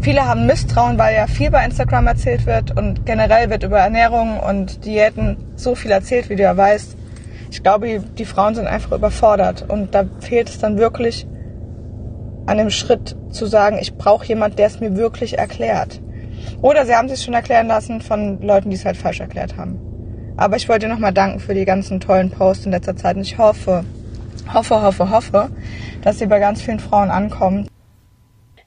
viele 0.00 0.26
haben 0.26 0.46
Misstrauen, 0.46 0.98
weil 0.98 1.14
ja 1.14 1.26
viel 1.26 1.50
bei 1.50 1.64
Instagram 1.64 2.06
erzählt 2.06 2.46
wird 2.46 2.76
und 2.76 3.06
generell 3.06 3.50
wird 3.50 3.62
über 3.62 3.78
Ernährung 3.78 4.40
und 4.40 4.84
Diäten 4.84 5.36
so 5.56 5.74
viel 5.74 5.90
erzählt, 5.90 6.28
wie 6.30 6.36
du 6.36 6.42
ja 6.42 6.56
weißt. 6.56 6.96
Ich 7.50 7.62
glaube, 7.62 8.00
die 8.00 8.24
Frauen 8.24 8.54
sind 8.54 8.66
einfach 8.66 8.92
überfordert 8.92 9.64
und 9.68 9.94
da 9.94 10.04
fehlt 10.20 10.48
es 10.48 10.58
dann 10.58 10.78
wirklich 10.78 11.26
an 12.46 12.58
dem 12.58 12.70
Schritt 12.70 13.16
zu 13.30 13.46
sagen, 13.46 13.78
ich 13.80 13.94
brauche 13.94 14.26
jemand, 14.26 14.58
der 14.58 14.66
es 14.66 14.80
mir 14.80 14.96
wirklich 14.96 15.38
erklärt. 15.38 16.00
Oder 16.62 16.86
sie 16.86 16.94
haben 16.94 17.08
sich 17.08 17.22
schon 17.22 17.34
erklären 17.34 17.66
lassen 17.66 18.00
von 18.00 18.40
Leuten, 18.40 18.70
die 18.70 18.76
es 18.76 18.84
halt 18.84 18.96
falsch 18.96 19.20
erklärt 19.20 19.56
haben. 19.56 19.80
Aber 20.36 20.56
ich 20.56 20.68
wollte 20.68 20.86
dir 20.86 20.92
nochmal 20.92 21.12
danken 21.12 21.40
für 21.40 21.54
die 21.54 21.64
ganzen 21.64 21.98
tollen 21.98 22.30
Posts 22.30 22.66
in 22.66 22.72
letzter 22.72 22.96
Zeit. 22.96 23.16
Und 23.16 23.22
ich 23.22 23.38
hoffe, 23.38 23.84
hoffe, 24.52 24.82
hoffe, 24.82 25.10
hoffe, 25.10 25.50
dass 26.02 26.18
sie 26.18 26.26
bei 26.26 26.38
ganz 26.38 26.62
vielen 26.62 26.78
Frauen 26.78 27.10
ankommen. 27.10 27.66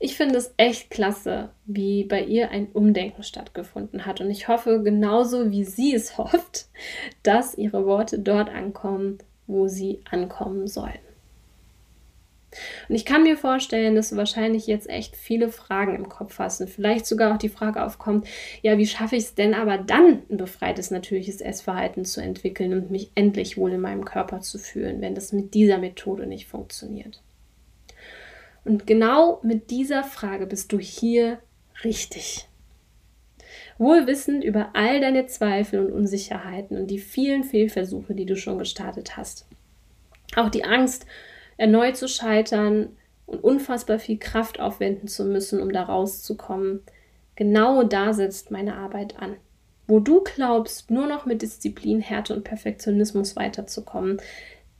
Ich 0.01 0.15
finde 0.15 0.37
es 0.37 0.53
echt 0.55 0.89
klasse, 0.89 1.49
wie 1.65 2.05
bei 2.05 2.23
ihr 2.23 2.51
ein 2.51 2.67
Umdenken 2.71 3.21
stattgefunden 3.21 4.05
hat. 4.05 4.21
Und 4.21 4.31
ich 4.31 4.47
hoffe 4.47 4.81
genauso, 4.81 5.51
wie 5.51 5.65
sie 5.65 5.93
es 5.93 6.17
hofft, 6.17 6.67
dass 7.21 7.57
ihre 7.57 7.85
Worte 7.85 8.17
dort 8.17 8.49
ankommen, 8.49 9.17
wo 9.45 9.67
sie 9.67 9.99
ankommen 10.09 10.67
sollen. 10.67 10.99
Und 12.87 12.95
ich 12.95 13.05
kann 13.05 13.23
mir 13.23 13.37
vorstellen, 13.37 13.95
dass 13.95 14.09
du 14.09 14.15
wahrscheinlich 14.15 14.65
jetzt 14.67 14.89
echt 14.89 15.15
viele 15.15 15.49
Fragen 15.49 15.95
im 15.95 16.09
Kopf 16.09 16.39
hast 16.39 16.61
und 16.61 16.69
vielleicht 16.69 17.05
sogar 17.05 17.33
auch 17.33 17.37
die 17.37 17.49
Frage 17.49 17.83
aufkommt, 17.83 18.25
ja, 18.61 18.77
wie 18.77 18.87
schaffe 18.87 19.17
ich 19.17 19.25
es 19.25 19.35
denn 19.35 19.53
aber 19.53 19.77
dann, 19.77 20.23
ein 20.29 20.37
befreites 20.37 20.89
natürliches 20.89 21.41
Essverhalten 21.41 22.05
zu 22.05 22.21
entwickeln 22.21 22.73
und 22.73 22.89
mich 22.89 23.11
endlich 23.13 23.57
wohl 23.57 23.73
in 23.73 23.81
meinem 23.81 24.05
Körper 24.05 24.39
zu 24.41 24.57
fühlen, 24.57 25.01
wenn 25.01 25.13
das 25.13 25.31
mit 25.31 25.53
dieser 25.53 25.77
Methode 25.77 26.25
nicht 26.25 26.47
funktioniert? 26.47 27.21
Und 28.69 28.85
genau 28.85 29.39
mit 29.41 29.71
dieser 29.71 30.03
Frage 30.03 30.45
bist 30.45 30.71
du 30.71 30.77
hier 30.77 31.39
richtig. 31.83 32.47
Wohlwissend 33.79 34.43
über 34.43 34.69
all 34.73 35.01
deine 35.01 35.25
Zweifel 35.25 35.79
und 35.79 35.91
Unsicherheiten 35.91 36.77
und 36.77 36.85
die 36.85 36.99
vielen 36.99 37.43
Fehlversuche, 37.43 38.13
die 38.13 38.27
du 38.27 38.37
schon 38.37 38.59
gestartet 38.59 39.17
hast. 39.17 39.47
Auch 40.35 40.49
die 40.49 40.65
Angst 40.65 41.07
erneut 41.57 41.97
zu 41.97 42.07
scheitern 42.07 42.89
und 43.25 43.43
unfassbar 43.43 43.97
viel 43.97 44.19
Kraft 44.19 44.59
aufwenden 44.59 45.07
zu 45.07 45.25
müssen, 45.25 45.63
um 45.63 45.73
da 45.73 45.81
rauszukommen. 45.81 46.83
Genau 47.35 47.81
da 47.81 48.13
setzt 48.13 48.51
meine 48.51 48.75
Arbeit 48.75 49.17
an. 49.19 49.37
Wo 49.87 49.99
du 49.99 50.23
glaubst, 50.23 50.91
nur 50.91 51.07
noch 51.07 51.25
mit 51.25 51.41
Disziplin, 51.41 52.01
Härte 52.01 52.35
und 52.35 52.43
Perfektionismus 52.43 53.35
weiterzukommen, 53.35 54.21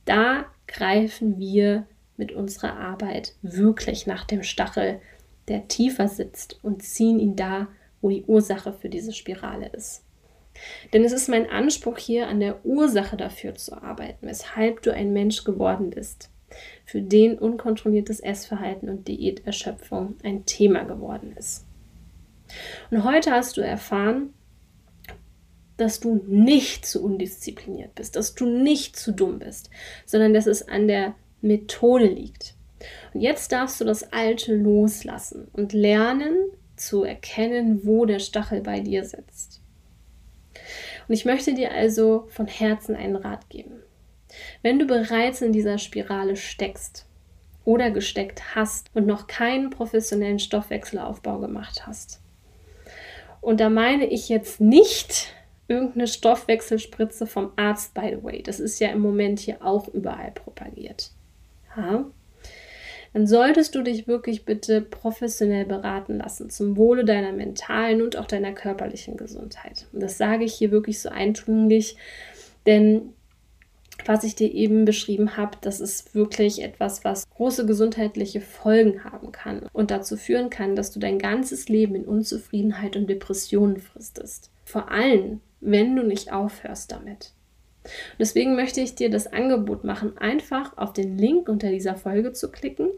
da 0.04 0.44
greifen 0.68 1.40
wir 1.40 1.88
mit 2.20 2.30
unserer 2.30 2.76
Arbeit 2.76 3.34
wirklich 3.42 4.06
nach 4.06 4.24
dem 4.24 4.44
Stachel, 4.44 5.00
der 5.48 5.66
tiefer 5.66 6.06
sitzt 6.06 6.60
und 6.62 6.84
ziehen 6.84 7.18
ihn 7.18 7.34
da, 7.34 7.66
wo 8.00 8.10
die 8.10 8.24
Ursache 8.24 8.72
für 8.72 8.88
diese 8.88 9.12
Spirale 9.12 9.68
ist. 9.70 10.04
Denn 10.92 11.02
es 11.04 11.12
ist 11.12 11.28
mein 11.28 11.48
Anspruch 11.48 11.98
hier 11.98 12.28
an 12.28 12.38
der 12.38 12.64
Ursache 12.64 13.16
dafür 13.16 13.54
zu 13.54 13.82
arbeiten, 13.82 14.26
weshalb 14.26 14.82
du 14.82 14.92
ein 14.92 15.12
Mensch 15.12 15.42
geworden 15.42 15.90
bist 15.90 16.30
für 16.84 17.00
den 17.00 17.38
unkontrolliertes 17.38 18.20
Essverhalten 18.20 18.88
und 18.88 19.08
Diäterschöpfung 19.08 20.16
ein 20.22 20.44
Thema 20.44 20.84
geworden 20.84 21.34
ist. 21.36 21.64
Und 22.90 23.04
heute 23.04 23.30
hast 23.30 23.56
du 23.56 23.60
erfahren, 23.60 24.34
dass 25.76 26.00
du 26.00 26.22
nicht 26.26 26.84
zu 26.84 27.02
undiszipliniert 27.02 27.94
bist, 27.94 28.16
dass 28.16 28.34
du 28.34 28.44
nicht 28.44 28.96
zu 28.96 29.12
dumm 29.12 29.38
bist, 29.38 29.70
sondern 30.04 30.34
dass 30.34 30.46
es 30.46 30.68
an 30.68 30.88
der 30.88 31.14
Methode 31.40 32.06
liegt. 32.06 32.54
Und 33.12 33.20
jetzt 33.20 33.52
darfst 33.52 33.80
du 33.80 33.84
das 33.84 34.12
Alte 34.12 34.54
loslassen 34.54 35.48
und 35.52 35.72
lernen 35.72 36.36
zu 36.76 37.04
erkennen, 37.04 37.80
wo 37.84 38.06
der 38.06 38.18
Stachel 38.18 38.62
bei 38.62 38.80
dir 38.80 39.04
sitzt. 39.04 39.60
Und 41.06 41.14
ich 41.14 41.24
möchte 41.24 41.54
dir 41.54 41.72
also 41.72 42.26
von 42.28 42.46
Herzen 42.46 42.94
einen 42.94 43.16
Rat 43.16 43.48
geben. 43.50 43.82
Wenn 44.62 44.78
du 44.78 44.86
bereits 44.86 45.42
in 45.42 45.52
dieser 45.52 45.78
Spirale 45.78 46.36
steckst 46.36 47.06
oder 47.64 47.90
gesteckt 47.90 48.54
hast 48.54 48.90
und 48.94 49.06
noch 49.06 49.26
keinen 49.26 49.70
professionellen 49.70 50.38
Stoffwechselaufbau 50.38 51.38
gemacht 51.38 51.86
hast, 51.86 52.20
und 53.40 53.60
da 53.60 53.70
meine 53.70 54.06
ich 54.06 54.28
jetzt 54.28 54.60
nicht 54.60 55.34
irgendeine 55.66 56.06
Stoffwechselspritze 56.06 57.26
vom 57.26 57.52
Arzt, 57.56 57.94
by 57.94 58.14
the 58.14 58.22
way. 58.22 58.42
Das 58.42 58.60
ist 58.60 58.80
ja 58.80 58.88
im 58.88 59.00
Moment 59.00 59.38
hier 59.38 59.64
auch 59.64 59.88
überall 59.88 60.32
propagiert. 60.32 61.12
Ja? 61.76 62.10
Dann 63.12 63.26
solltest 63.26 63.74
du 63.74 63.82
dich 63.82 64.06
wirklich 64.06 64.44
bitte 64.44 64.80
professionell 64.80 65.64
beraten 65.64 66.18
lassen 66.18 66.48
zum 66.48 66.76
Wohle 66.76 67.04
deiner 67.04 67.32
mentalen 67.32 68.02
und 68.02 68.16
auch 68.16 68.26
deiner 68.26 68.52
körperlichen 68.52 69.16
Gesundheit. 69.16 69.86
Und 69.92 70.00
das 70.00 70.16
sage 70.16 70.44
ich 70.44 70.54
hier 70.54 70.70
wirklich 70.70 71.00
so 71.00 71.08
eindringlich, 71.08 71.96
denn 72.66 73.14
was 74.06 74.24
ich 74.24 74.34
dir 74.34 74.52
eben 74.52 74.84
beschrieben 74.84 75.36
habe, 75.36 75.58
das 75.60 75.80
ist 75.80 76.14
wirklich 76.14 76.62
etwas, 76.62 77.04
was 77.04 77.28
große 77.28 77.66
gesundheitliche 77.66 78.40
Folgen 78.40 79.04
haben 79.04 79.32
kann 79.32 79.68
und 79.72 79.90
dazu 79.90 80.16
führen 80.16 80.48
kann, 80.48 80.76
dass 80.76 80.90
du 80.90 81.00
dein 81.00 81.18
ganzes 81.18 81.68
Leben 81.68 81.94
in 81.94 82.04
Unzufriedenheit 82.04 82.96
und 82.96 83.08
Depressionen 83.08 83.78
fristest. 83.78 84.50
Vor 84.64 84.90
allem, 84.90 85.40
wenn 85.60 85.96
du 85.96 86.02
nicht 86.02 86.32
aufhörst 86.32 86.92
damit. 86.92 87.34
Deswegen 88.18 88.56
möchte 88.56 88.80
ich 88.80 88.94
dir 88.94 89.10
das 89.10 89.32
Angebot 89.32 89.84
machen, 89.84 90.18
einfach 90.18 90.76
auf 90.76 90.92
den 90.92 91.16
Link 91.16 91.48
unter 91.48 91.70
dieser 91.70 91.96
Folge 91.96 92.32
zu 92.32 92.50
klicken. 92.50 92.88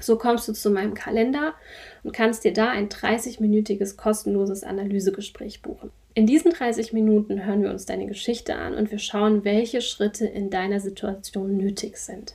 So 0.00 0.18
kommst 0.18 0.46
du 0.48 0.52
zu 0.52 0.70
meinem 0.70 0.94
Kalender 0.94 1.54
und 2.02 2.12
kannst 2.12 2.44
dir 2.44 2.52
da 2.52 2.68
ein 2.68 2.90
30-minütiges 2.90 3.96
kostenloses 3.96 4.62
Analysegespräch 4.62 5.62
buchen. 5.62 5.90
In 6.12 6.26
diesen 6.26 6.50
30 6.50 6.92
Minuten 6.92 7.44
hören 7.44 7.62
wir 7.62 7.70
uns 7.70 7.86
deine 7.86 8.06
Geschichte 8.06 8.56
an 8.56 8.74
und 8.74 8.90
wir 8.90 8.98
schauen, 8.98 9.44
welche 9.44 9.80
Schritte 9.80 10.26
in 10.26 10.50
deiner 10.50 10.80
Situation 10.80 11.56
nötig 11.56 11.96
sind. 11.96 12.34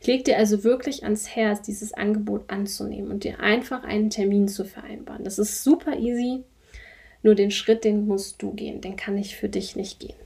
Ich 0.00 0.06
lege 0.06 0.22
dir 0.22 0.38
also 0.38 0.64
wirklich 0.64 1.02
ans 1.04 1.28
Herz, 1.28 1.62
dieses 1.62 1.92
Angebot 1.92 2.48
anzunehmen 2.48 3.10
und 3.10 3.24
dir 3.24 3.40
einfach 3.40 3.82
einen 3.82 4.10
Termin 4.10 4.48
zu 4.48 4.64
vereinbaren. 4.64 5.24
Das 5.24 5.38
ist 5.38 5.62
super 5.62 5.98
easy, 5.98 6.44
nur 7.22 7.34
den 7.34 7.50
Schritt, 7.50 7.84
den 7.84 8.06
musst 8.06 8.40
du 8.42 8.52
gehen, 8.52 8.80
den 8.80 8.96
kann 8.96 9.18
ich 9.18 9.36
für 9.36 9.48
dich 9.48 9.76
nicht 9.76 10.00
gehen. 10.00 10.16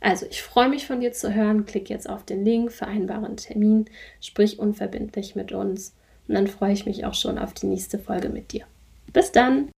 Also, 0.00 0.26
ich 0.30 0.42
freue 0.42 0.68
mich 0.68 0.86
von 0.86 1.00
dir 1.00 1.12
zu 1.12 1.34
hören. 1.34 1.66
Klick 1.66 1.90
jetzt 1.90 2.08
auf 2.08 2.24
den 2.24 2.44
Link, 2.44 2.72
vereinbare 2.72 3.26
einen 3.26 3.36
Termin, 3.36 3.86
sprich 4.20 4.58
unverbindlich 4.58 5.34
mit 5.34 5.52
uns 5.52 5.94
und 6.28 6.34
dann 6.34 6.46
freue 6.46 6.72
ich 6.72 6.86
mich 6.86 7.04
auch 7.04 7.14
schon 7.14 7.38
auf 7.38 7.54
die 7.54 7.66
nächste 7.66 7.98
Folge 7.98 8.28
mit 8.28 8.52
dir. 8.52 8.64
Bis 9.12 9.32
dann! 9.32 9.70